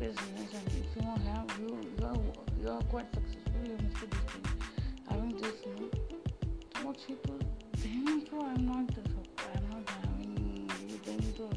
[0.00, 2.18] business and if you have you you are
[2.62, 4.46] you are quite successful you mister this thing
[5.10, 7.38] having this no तो मोस्ट पीपल
[7.84, 9.14] देन तो I am not this
[9.46, 11.52] I am not having then तो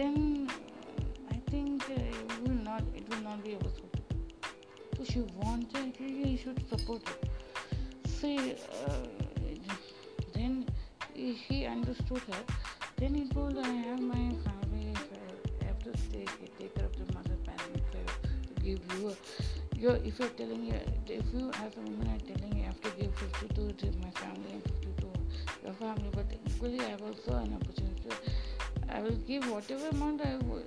[0.00, 0.25] then
[29.68, 30.60] whatever amount I uh,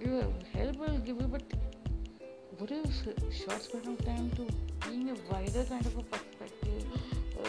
[0.00, 0.10] give
[0.54, 1.42] help I will give you but
[2.56, 6.84] what is short span of time to being a wider kind of a perspective
[7.38, 7.46] uh,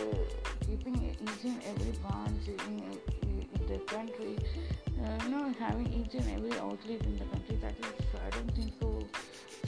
[0.66, 2.84] keeping each and every branch in,
[3.24, 4.38] in the country
[5.02, 8.52] uh, you know having each and every outlet in the country that is I don't
[8.56, 8.90] think so.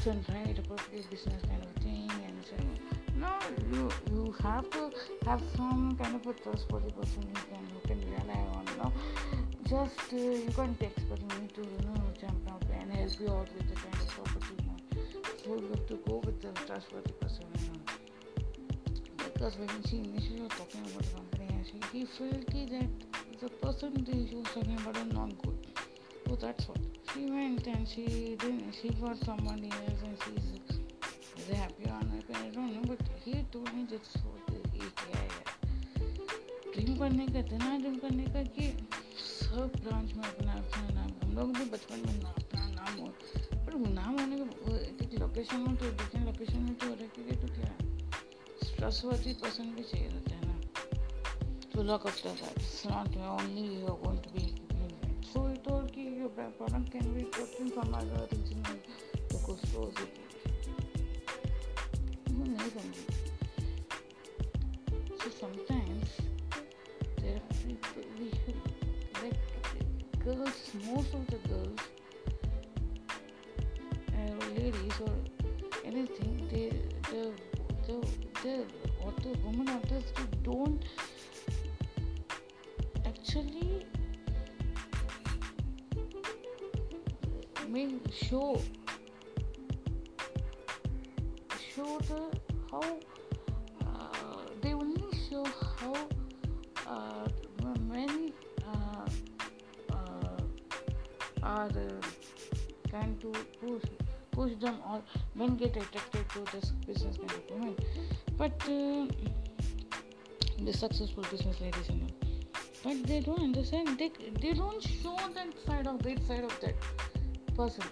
[0.04, 2.56] Right appropriate business kind of thing and so
[3.18, 3.38] no
[3.72, 4.90] you you have to
[5.28, 8.92] have some kind of a trustworthy person you can you can rely on you know
[9.71, 13.49] just uh, you can't expect me to you know jump out and help you out
[13.55, 14.83] with the kind of property you want.
[15.45, 17.45] So you have to go with the trustworthy person.
[17.59, 17.81] You know.
[19.25, 24.07] Because when she initially was talking about the company, she he felt that the person
[24.07, 25.67] she was talking about is not good.
[26.29, 26.79] So that's what
[27.13, 30.79] she went and she then she got somebody else and she's
[31.39, 32.35] is happy or unhappy.
[32.35, 35.57] I don't know, but he told me that's what he किया है
[36.75, 38.67] dream करने का इतना dream करने का कि
[39.52, 43.08] सब branch में अपना अपना नाम। हम लोग भी बचपन में अपना नाम हो
[43.66, 44.76] पर नाम आने के
[45.06, 47.72] एक लोकेशन हो तो डिफरेंट लोकेशन में तो हो रहा है तो क्या?
[48.64, 49.34] स्ट्रेस हुआ भी
[49.84, 50.56] चाहिए रहता है ना।
[51.74, 57.70] To lock up that only you are going to key your problem can be total
[57.70, 57.92] from
[59.28, 59.80] तो कुछ तो
[62.40, 63.06] नहीं समझी।
[65.30, 65.48] So
[67.22, 68.28] there are people we
[70.36, 71.80] girls, most of the girls,
[74.14, 75.14] uh, ladies or
[75.86, 76.72] anything, they,
[77.10, 77.32] the,
[77.88, 78.08] the,
[78.44, 78.66] the,
[79.04, 80.12] or the woman artists
[80.44, 80.84] don't
[83.06, 83.86] actually
[87.70, 88.60] make show
[91.74, 92.22] show the
[92.70, 93.00] how
[93.86, 95.46] uh, they only show
[95.80, 95.96] how
[96.88, 97.28] uh,
[97.88, 98.31] men
[101.52, 102.02] are uh,
[102.90, 103.84] trying to push
[104.32, 105.02] push them or
[105.36, 109.06] men get attracted to this business kind of but uh,
[110.66, 111.92] the successful business ladies
[112.84, 116.76] but they don't understand they, they don't show that side of that side of that
[117.56, 117.84] person.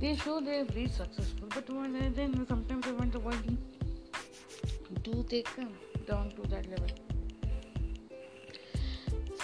[0.00, 3.36] They show they're very successful but when then sometimes i wonder why
[5.02, 5.72] do they come
[6.06, 6.88] down to that level?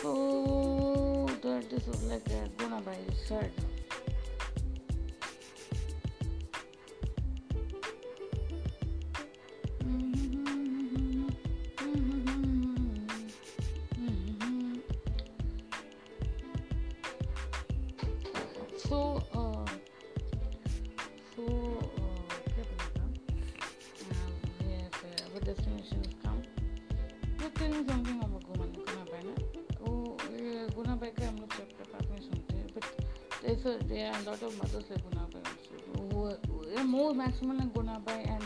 [0.02, 1.13] So
[1.44, 2.24] that this is like
[2.56, 3.73] gonna buy a Gunabai
[34.24, 36.36] lot of mothers like Gunabai also,
[36.72, 38.44] who are more maximum like Gunabai and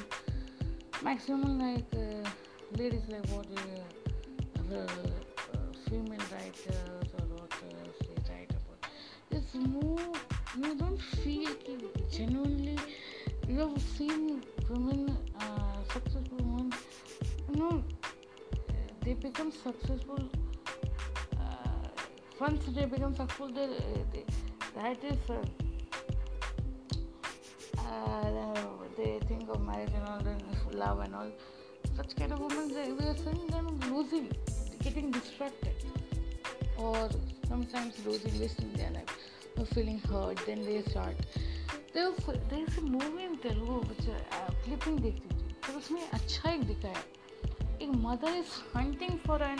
[1.03, 2.29] maximum like uh,
[2.76, 4.87] ladies like what uh, uh,
[5.89, 8.87] female writers or authors they write about.
[9.31, 10.01] It's more,
[10.57, 11.51] you don't feel
[12.11, 12.79] genuinely,
[13.47, 16.72] you have seen women, uh, successful women,
[17.53, 17.85] you know,
[19.03, 20.29] they become successful.
[21.41, 21.89] Uh,
[22.41, 23.66] once they become successful, they,
[24.12, 24.24] they
[24.74, 25.68] that is uh,
[28.97, 31.30] they think of marriage and all, and love and all.
[31.97, 34.30] Such kind of women, they, we are seeing them losing,
[34.82, 35.74] getting distracted,
[36.78, 37.09] or
[37.49, 39.16] sometimes losing, wasting their life,
[39.57, 40.39] or feeling hurt.
[40.47, 41.16] Then they start.
[41.95, 42.11] There
[42.51, 44.07] there is a movie in Telugu which
[44.64, 47.03] clipping देखती थी तो उसमें अच्छा एक दिखाया
[47.82, 49.59] एक mother is hunting for an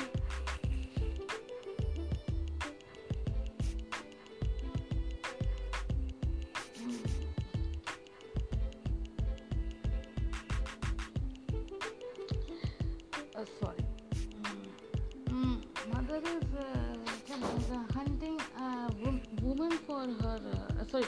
[20.17, 20.41] for her
[20.81, 21.05] uh, sorry,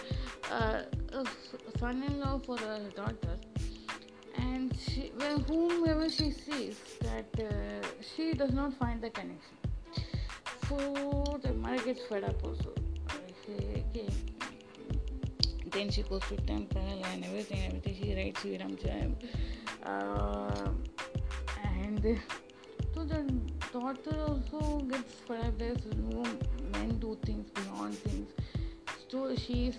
[0.51, 0.83] uh,
[1.79, 3.37] son-in-law for her daughter.
[4.37, 9.57] And she, well, whomever she sees that uh, she does not find the connection.
[10.69, 12.73] So the mother gets fed up also.
[13.53, 14.09] Okay.
[15.73, 19.15] then she goes to temple and everything everything she writes Viram
[19.85, 20.71] uh,
[21.83, 22.19] and
[22.95, 23.23] so the
[23.73, 25.59] daughter also gets fed up.
[25.59, 26.25] There's no
[26.73, 28.31] men do things beyond things
[29.11, 29.77] so she's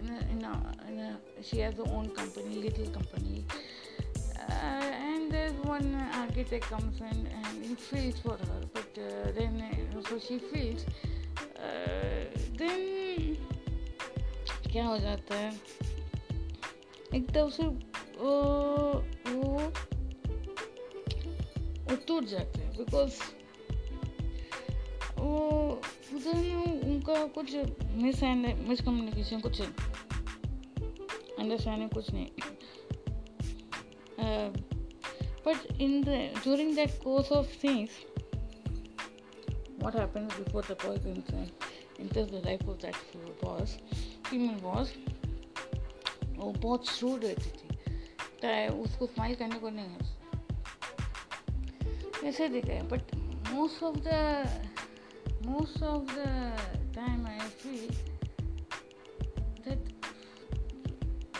[0.00, 0.52] in a, in a,
[0.88, 3.44] in a she has her own company little company
[4.48, 9.62] uh, and there's one architect comes in and he feels for her but uh, then
[9.62, 10.84] uh, so she feels
[11.58, 12.24] uh,
[12.56, 13.36] then
[14.70, 15.50] क्या हो जाता है
[17.14, 17.66] एकदम से
[18.18, 18.32] वो
[19.28, 19.70] वो
[22.08, 23.20] टूट जाते हैं बिकॉज़
[25.26, 25.80] वो
[26.12, 27.54] पता नहीं उनका कुछ
[28.02, 28.22] मिस
[28.68, 32.26] मिसकम्युनिकेशन कुछ अंडरस्टैंडिंग कुछ नहीं।
[35.46, 36.08] But in the
[36.42, 37.90] during that course of things
[39.82, 41.22] what happens before the boy in
[42.00, 42.94] in the life of that
[43.44, 43.78] boss
[44.30, 44.94] female boss
[46.36, 47.74] वो बहुत शूड रहती थी तो
[48.42, 49.98] चाहे उसको स्माइल करने को नहीं है।
[52.24, 53.02] ऐसे दिखाए but
[53.50, 54.08] most of the
[55.46, 56.52] most of the
[56.92, 57.90] time I feel
[59.64, 59.78] that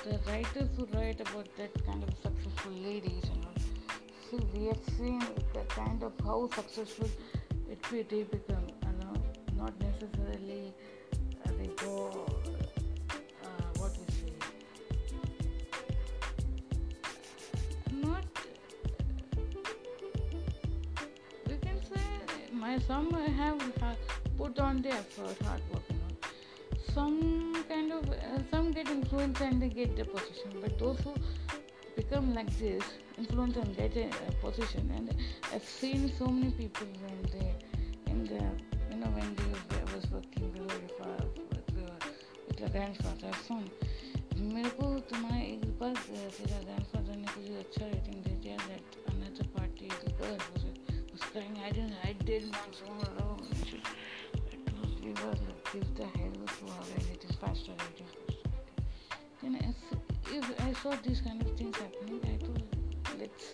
[0.05, 3.55] the writers who write about that kind of successful ladies, you know,
[4.31, 5.21] see, we have seen
[5.55, 7.09] the kind of how successful
[7.69, 9.15] it they become, you know,
[9.57, 10.73] not necessarily
[11.59, 12.27] they go,
[22.56, 23.62] my some have
[24.38, 26.94] put on the effort, hard work, you know.
[26.94, 31.14] Some kind of, uh, some get influenced and they get the position, but those who
[31.96, 32.84] become like this,
[33.18, 35.16] influence and get a, a position, and
[35.54, 38.44] I've seen so many people when they, in the,
[38.92, 41.76] you know, when they was working below with,
[42.48, 43.70] with the grandfather son.
[44.42, 49.48] मेरे को तुम्हारा एक बार तेरा grandfather ने कुछ अच्छा rating दे दिया that another
[49.58, 50.95] party the girl was
[51.36, 52.86] crying I didn't I did not so
[55.74, 58.50] if the head was so high it is faster it is faster
[59.42, 59.76] then if,
[60.34, 63.54] if I saw these kind of things happening I thought let's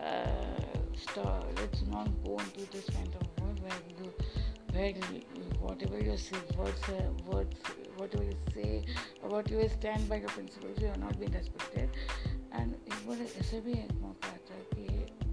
[0.00, 4.12] uh, start let's not go into this kind of world where you
[4.72, 4.92] where
[5.60, 7.56] whatever you say, words, uh, words,
[7.96, 8.84] whatever you say
[9.22, 11.90] about you stand by your principles, you are not being respected.
[12.52, 15.23] And एक बार ऐसे भी एक मौका आता है कि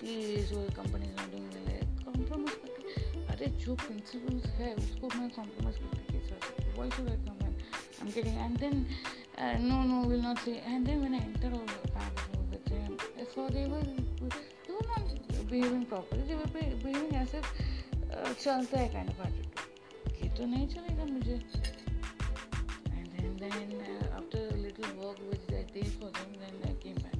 [0.00, 5.78] please वो companies not doing well compromise करके अरे जो प्रिंसिपल्स है उसको मैं कॉम्प्रोमाइज़
[5.78, 8.86] करके कैसे आ सकती why should I I am getting and then
[9.68, 11.78] no no will not say and then when I enter और
[17.18, 17.40] ऐसे
[18.34, 19.26] चलता है कैंड ऑफ़
[20.22, 21.34] ये तो नहीं चलेगा मुझे
[23.40, 26.96] And then uh, after a little work which I did for them, then I came
[26.96, 27.14] back.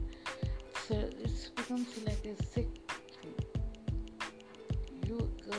[0.89, 2.69] So it becomes like a sick
[3.23, 3.35] thing.
[5.07, 5.57] You uh,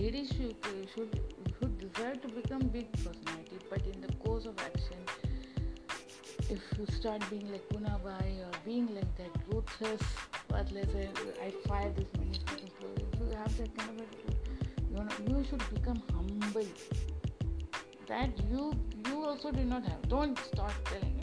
[0.00, 0.56] ladies should
[0.94, 1.20] should
[1.58, 4.98] should desire to become big personality, but in the course of action
[6.50, 10.00] if you start being like Punabai or being like that ruthless,
[10.50, 10.88] worthless,
[11.42, 14.36] I fire this many people, if you have that kind of attitude,
[14.90, 16.66] you, know, you should become humble.
[18.10, 18.72] That you
[19.08, 21.20] you also did not have don't start telling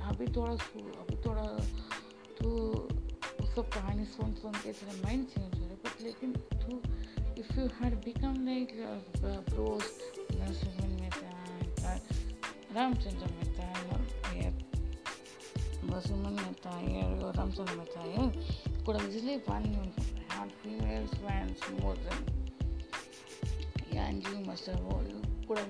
[0.00, 1.58] अभी थोड़ा अभी थोड़ा
[2.40, 2.74] तू
[3.56, 6.82] सब कहानी सुन सुन के तेरा mind change हो रहा बट लेकिन तू
[7.40, 8.68] if you had become like
[9.24, 9.98] bros
[10.32, 12.00] Narasimhan Mehta
[12.74, 13.58] Ramchandra Mehta
[15.88, 18.32] Vasuman Mehta और रामचंद्र मेहता है
[18.84, 19.92] कुड़ा बिजली पानी
[20.30, 25.02] हाँ फीमेल्स मैं मोर देन यू मस्टर वो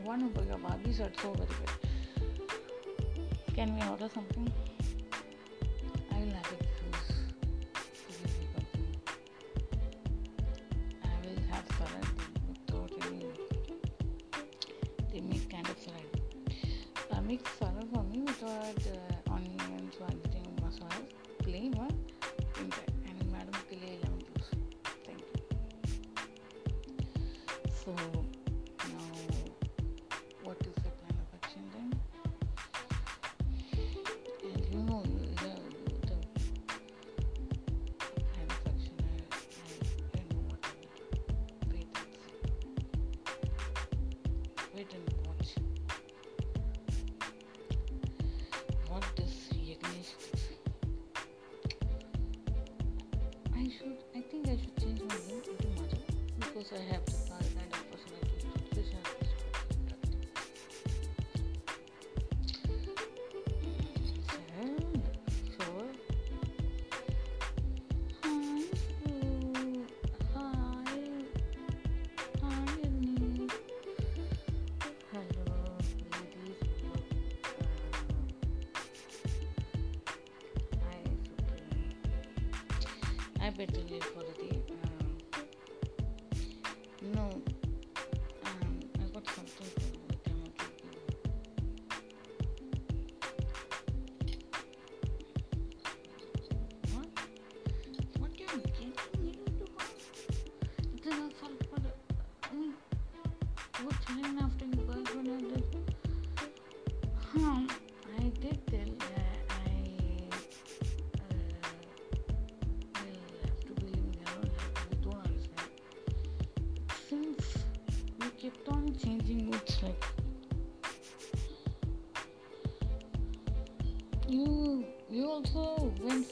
[0.04, 1.00] won but your Barbies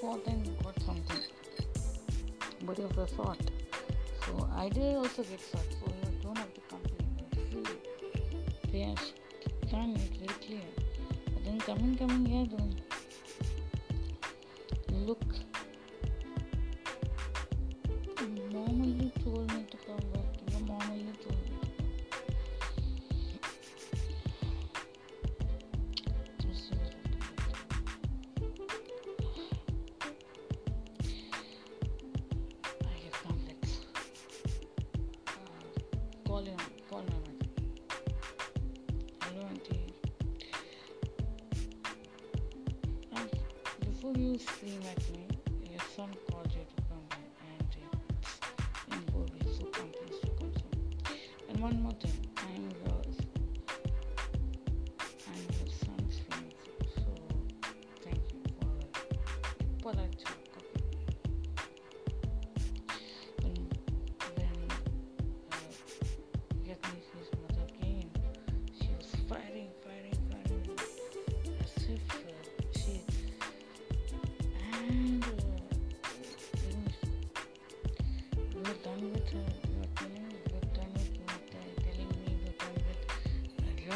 [0.07, 1.23] forth and got something
[2.63, 3.41] but of a thought.
[4.25, 5.76] so I did also get sort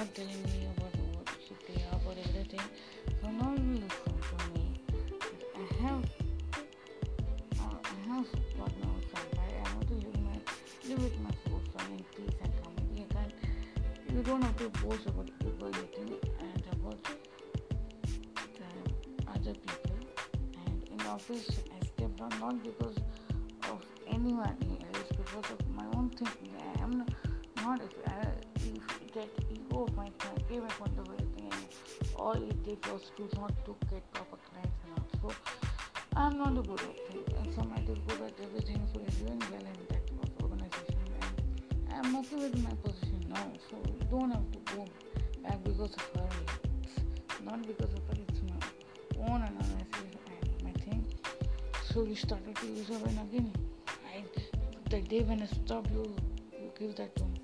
[0.00, 2.60] start telling me about what should they about everything.
[3.20, 4.80] So now you listen to me.
[5.54, 6.04] I have
[7.60, 8.26] uh, I have
[8.56, 9.56] got my own family.
[9.60, 10.38] I want to live my
[10.88, 12.74] live with my soul in peace and calm.
[12.96, 17.04] You can you don't have to boast about people you think and about
[18.56, 19.98] the other people.
[20.64, 22.96] And in office I stepped down not because
[23.70, 24.56] of anyone
[24.94, 26.56] else, because of my own thinking.
[26.58, 27.04] I am
[27.56, 28.49] not if, I,
[29.14, 30.12] that ego of mine
[30.48, 31.66] came upon the way thing and
[32.16, 35.30] all it did was to not to get proper clients and all.
[35.30, 35.36] So
[36.16, 37.24] I'm not a good at thing.
[37.38, 40.98] And some I did good at everything, so doing well in that organization.
[41.90, 43.76] And I'm okay with my position now, so
[44.10, 44.86] don't have to go
[45.42, 46.28] back because of her.
[46.84, 49.86] It's not because of her, it's my own analysis
[50.26, 51.04] and my thing.
[51.92, 53.52] So you started to use her when again.
[54.14, 54.24] I,
[54.88, 56.14] the day when I stop, you,
[56.52, 57.39] you give that to me.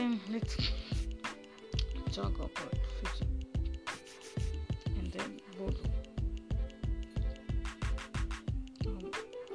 [0.00, 0.56] Then let's
[2.10, 3.30] talk about future.
[4.98, 5.76] And then both
[8.86, 9.10] um,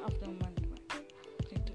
[0.05, 0.59] after a month
[1.51, 1.73] later.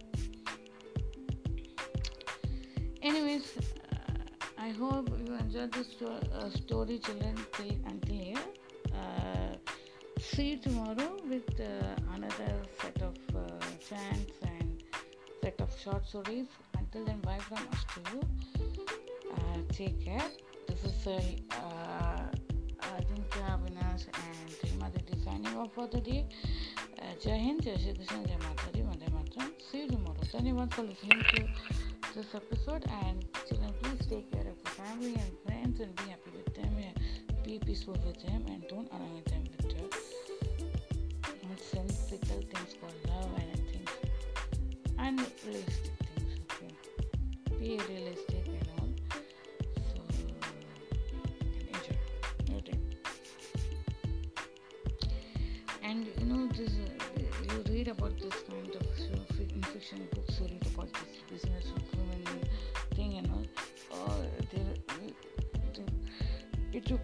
[3.02, 3.58] Anyways,
[3.92, 8.44] uh, I hope you enjoyed this sto- uh, story, children, till until here.
[8.94, 9.54] Uh,
[10.20, 13.40] see you tomorrow with uh, another set of uh,
[13.88, 14.80] chants and
[15.42, 16.46] set of short stories.
[16.78, 18.39] Until then, bye from us to you.
[19.72, 20.22] Take care.
[20.66, 21.20] This is uh,
[21.52, 22.22] uh,
[22.98, 26.26] Ajinkya, Avinash, and Rima Didi signing off for the day.
[26.98, 29.06] Uh, Jai Hind, Jai Krishna, Jai Mata Di, Vande
[29.70, 30.16] See you tomorrow.
[30.32, 31.48] Dhanyavad for listening to
[32.14, 36.30] this episode and children, please take care of your family and friends and be happy
[36.36, 36.76] with them.
[37.44, 39.88] Be peaceful with them and don't annoy them with your
[41.48, 43.90] nonsensical things called love and things
[44.98, 46.40] unrealistic things.
[46.52, 46.74] Okay,
[47.58, 48.19] be realistic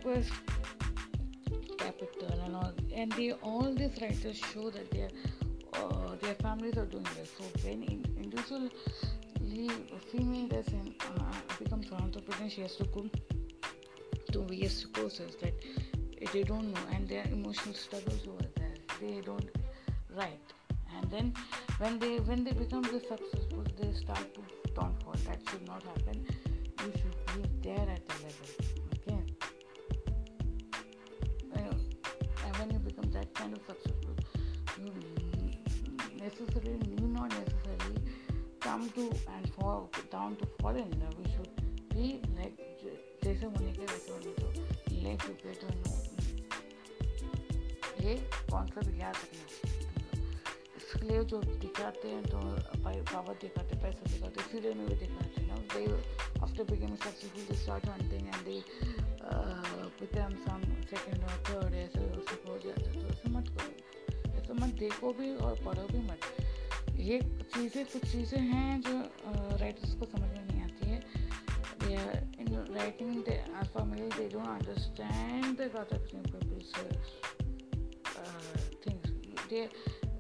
[0.07, 0.31] they,
[1.79, 5.11] capital and all, and they all these writers show that their
[5.75, 7.31] uh, their families are doing this.
[7.37, 8.71] So when in, individually
[9.97, 13.09] a female does in, uh, becomes an entrepreneur, she has to go
[14.33, 15.55] to various courses that
[16.33, 18.75] they don't know, and their emotional struggles over there.
[19.01, 19.51] They don't
[20.17, 20.53] write,
[20.97, 21.35] and then
[21.79, 24.41] when they when they become this successful, they start to
[24.75, 25.15] downfall.
[25.27, 26.27] That should not happen.
[26.85, 28.16] You should be there at the
[38.87, 41.15] come to and fall, down to fall in love.
[41.19, 41.51] You should
[41.95, 42.57] be like
[43.25, 44.49] जैसे होने के वैसे होने दो
[45.03, 45.93] let you get no
[48.05, 48.15] ये
[48.51, 49.45] concept याद रखना।
[50.77, 52.39] इसलिए जो दिखाते हैं तो
[52.85, 55.83] पावर दिखाते पैसा दिखाते सीरियल में भी दिखाते हैं ना they
[56.43, 58.57] after becoming successful they start hunting and they
[60.01, 60.61] become some
[60.95, 63.71] second और थर्ड ऐसे वैसे हो जाता है। तो ऐसे मत करो।
[64.39, 66.21] ऐसे मत देखो भी और पढ़ो भी मत।
[66.99, 67.21] ये
[67.55, 68.99] चीज़ें कुछ चीज़ें हैं जो
[69.61, 70.99] राइटर्स को समझ में नहीं आती है।
[72.41, 73.23] In writing
[73.77, 75.61] family they don't understand
[78.87, 79.11] things
[79.51, 79.69] they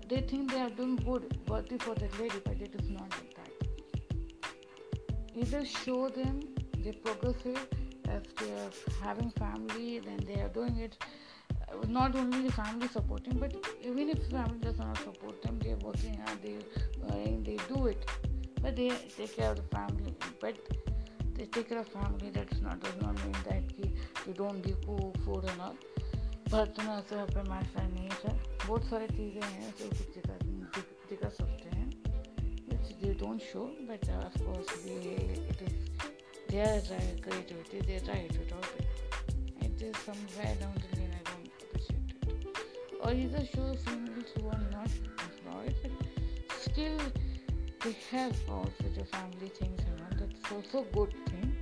[0.09, 3.31] they think they are doing good worthy for the lady but it is not like
[3.39, 3.67] that
[5.37, 6.41] इधर show them
[6.83, 7.57] they progressive
[8.11, 8.71] if they are
[9.03, 10.95] having family then they are doing it
[11.69, 15.73] Uh, not only the family supporting, but even if family does not support them, they
[15.73, 16.57] are working hard, they
[17.09, 18.09] uh, they do it,
[18.63, 20.15] but they take care of the family.
[20.41, 20.57] But
[21.35, 22.31] they take care of family.
[22.31, 23.93] That's not does not mean that ki,
[24.27, 25.77] you don't give food and all.
[26.51, 28.33] बर्तनों से पे मैसा नहीं है
[28.67, 30.37] बहुत सारी चीज़ें हैं जो दिखा
[31.11, 31.87] दिखा सकते हैं
[32.69, 35.17] which they don't show but uh, of course they
[35.55, 35.75] it is
[36.53, 36.77] their
[37.27, 38.71] creativity they try it without
[39.67, 41.46] it is somewhere down the lane I don't
[43.13, 44.91] either show singles who are not
[45.27, 45.75] employed
[46.61, 46.99] still
[47.85, 51.57] they have also the family things and all that's also a good thing.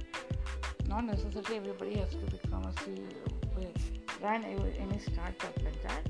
[0.87, 3.35] Not necessarily everybody has to become a CEO
[4.23, 6.09] run any startup like that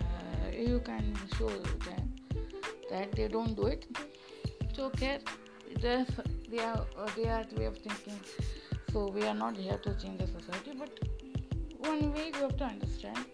[0.00, 2.12] uh, you can show them
[2.90, 3.86] that they don't do it.
[4.62, 5.18] It's okay.
[5.80, 6.86] They are
[7.16, 8.18] they are way of thinking.
[8.92, 10.98] So we are not here to change the society but
[11.80, 13.24] one way you have to understand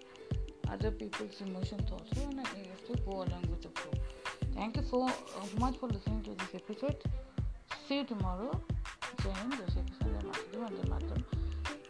[0.71, 3.93] other people's emotions also and you have to go along with the flow
[4.55, 5.13] thank you so uh,
[5.59, 6.97] much for listening to this episode
[7.89, 8.61] see you tomorrow
[9.23, 11.17] Jai Hind, Jai Krishna, Jai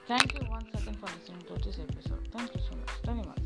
[0.06, 2.28] Thank you once again for listening to this episode.
[2.30, 2.90] Thank you so much.
[3.04, 3.45] Very much.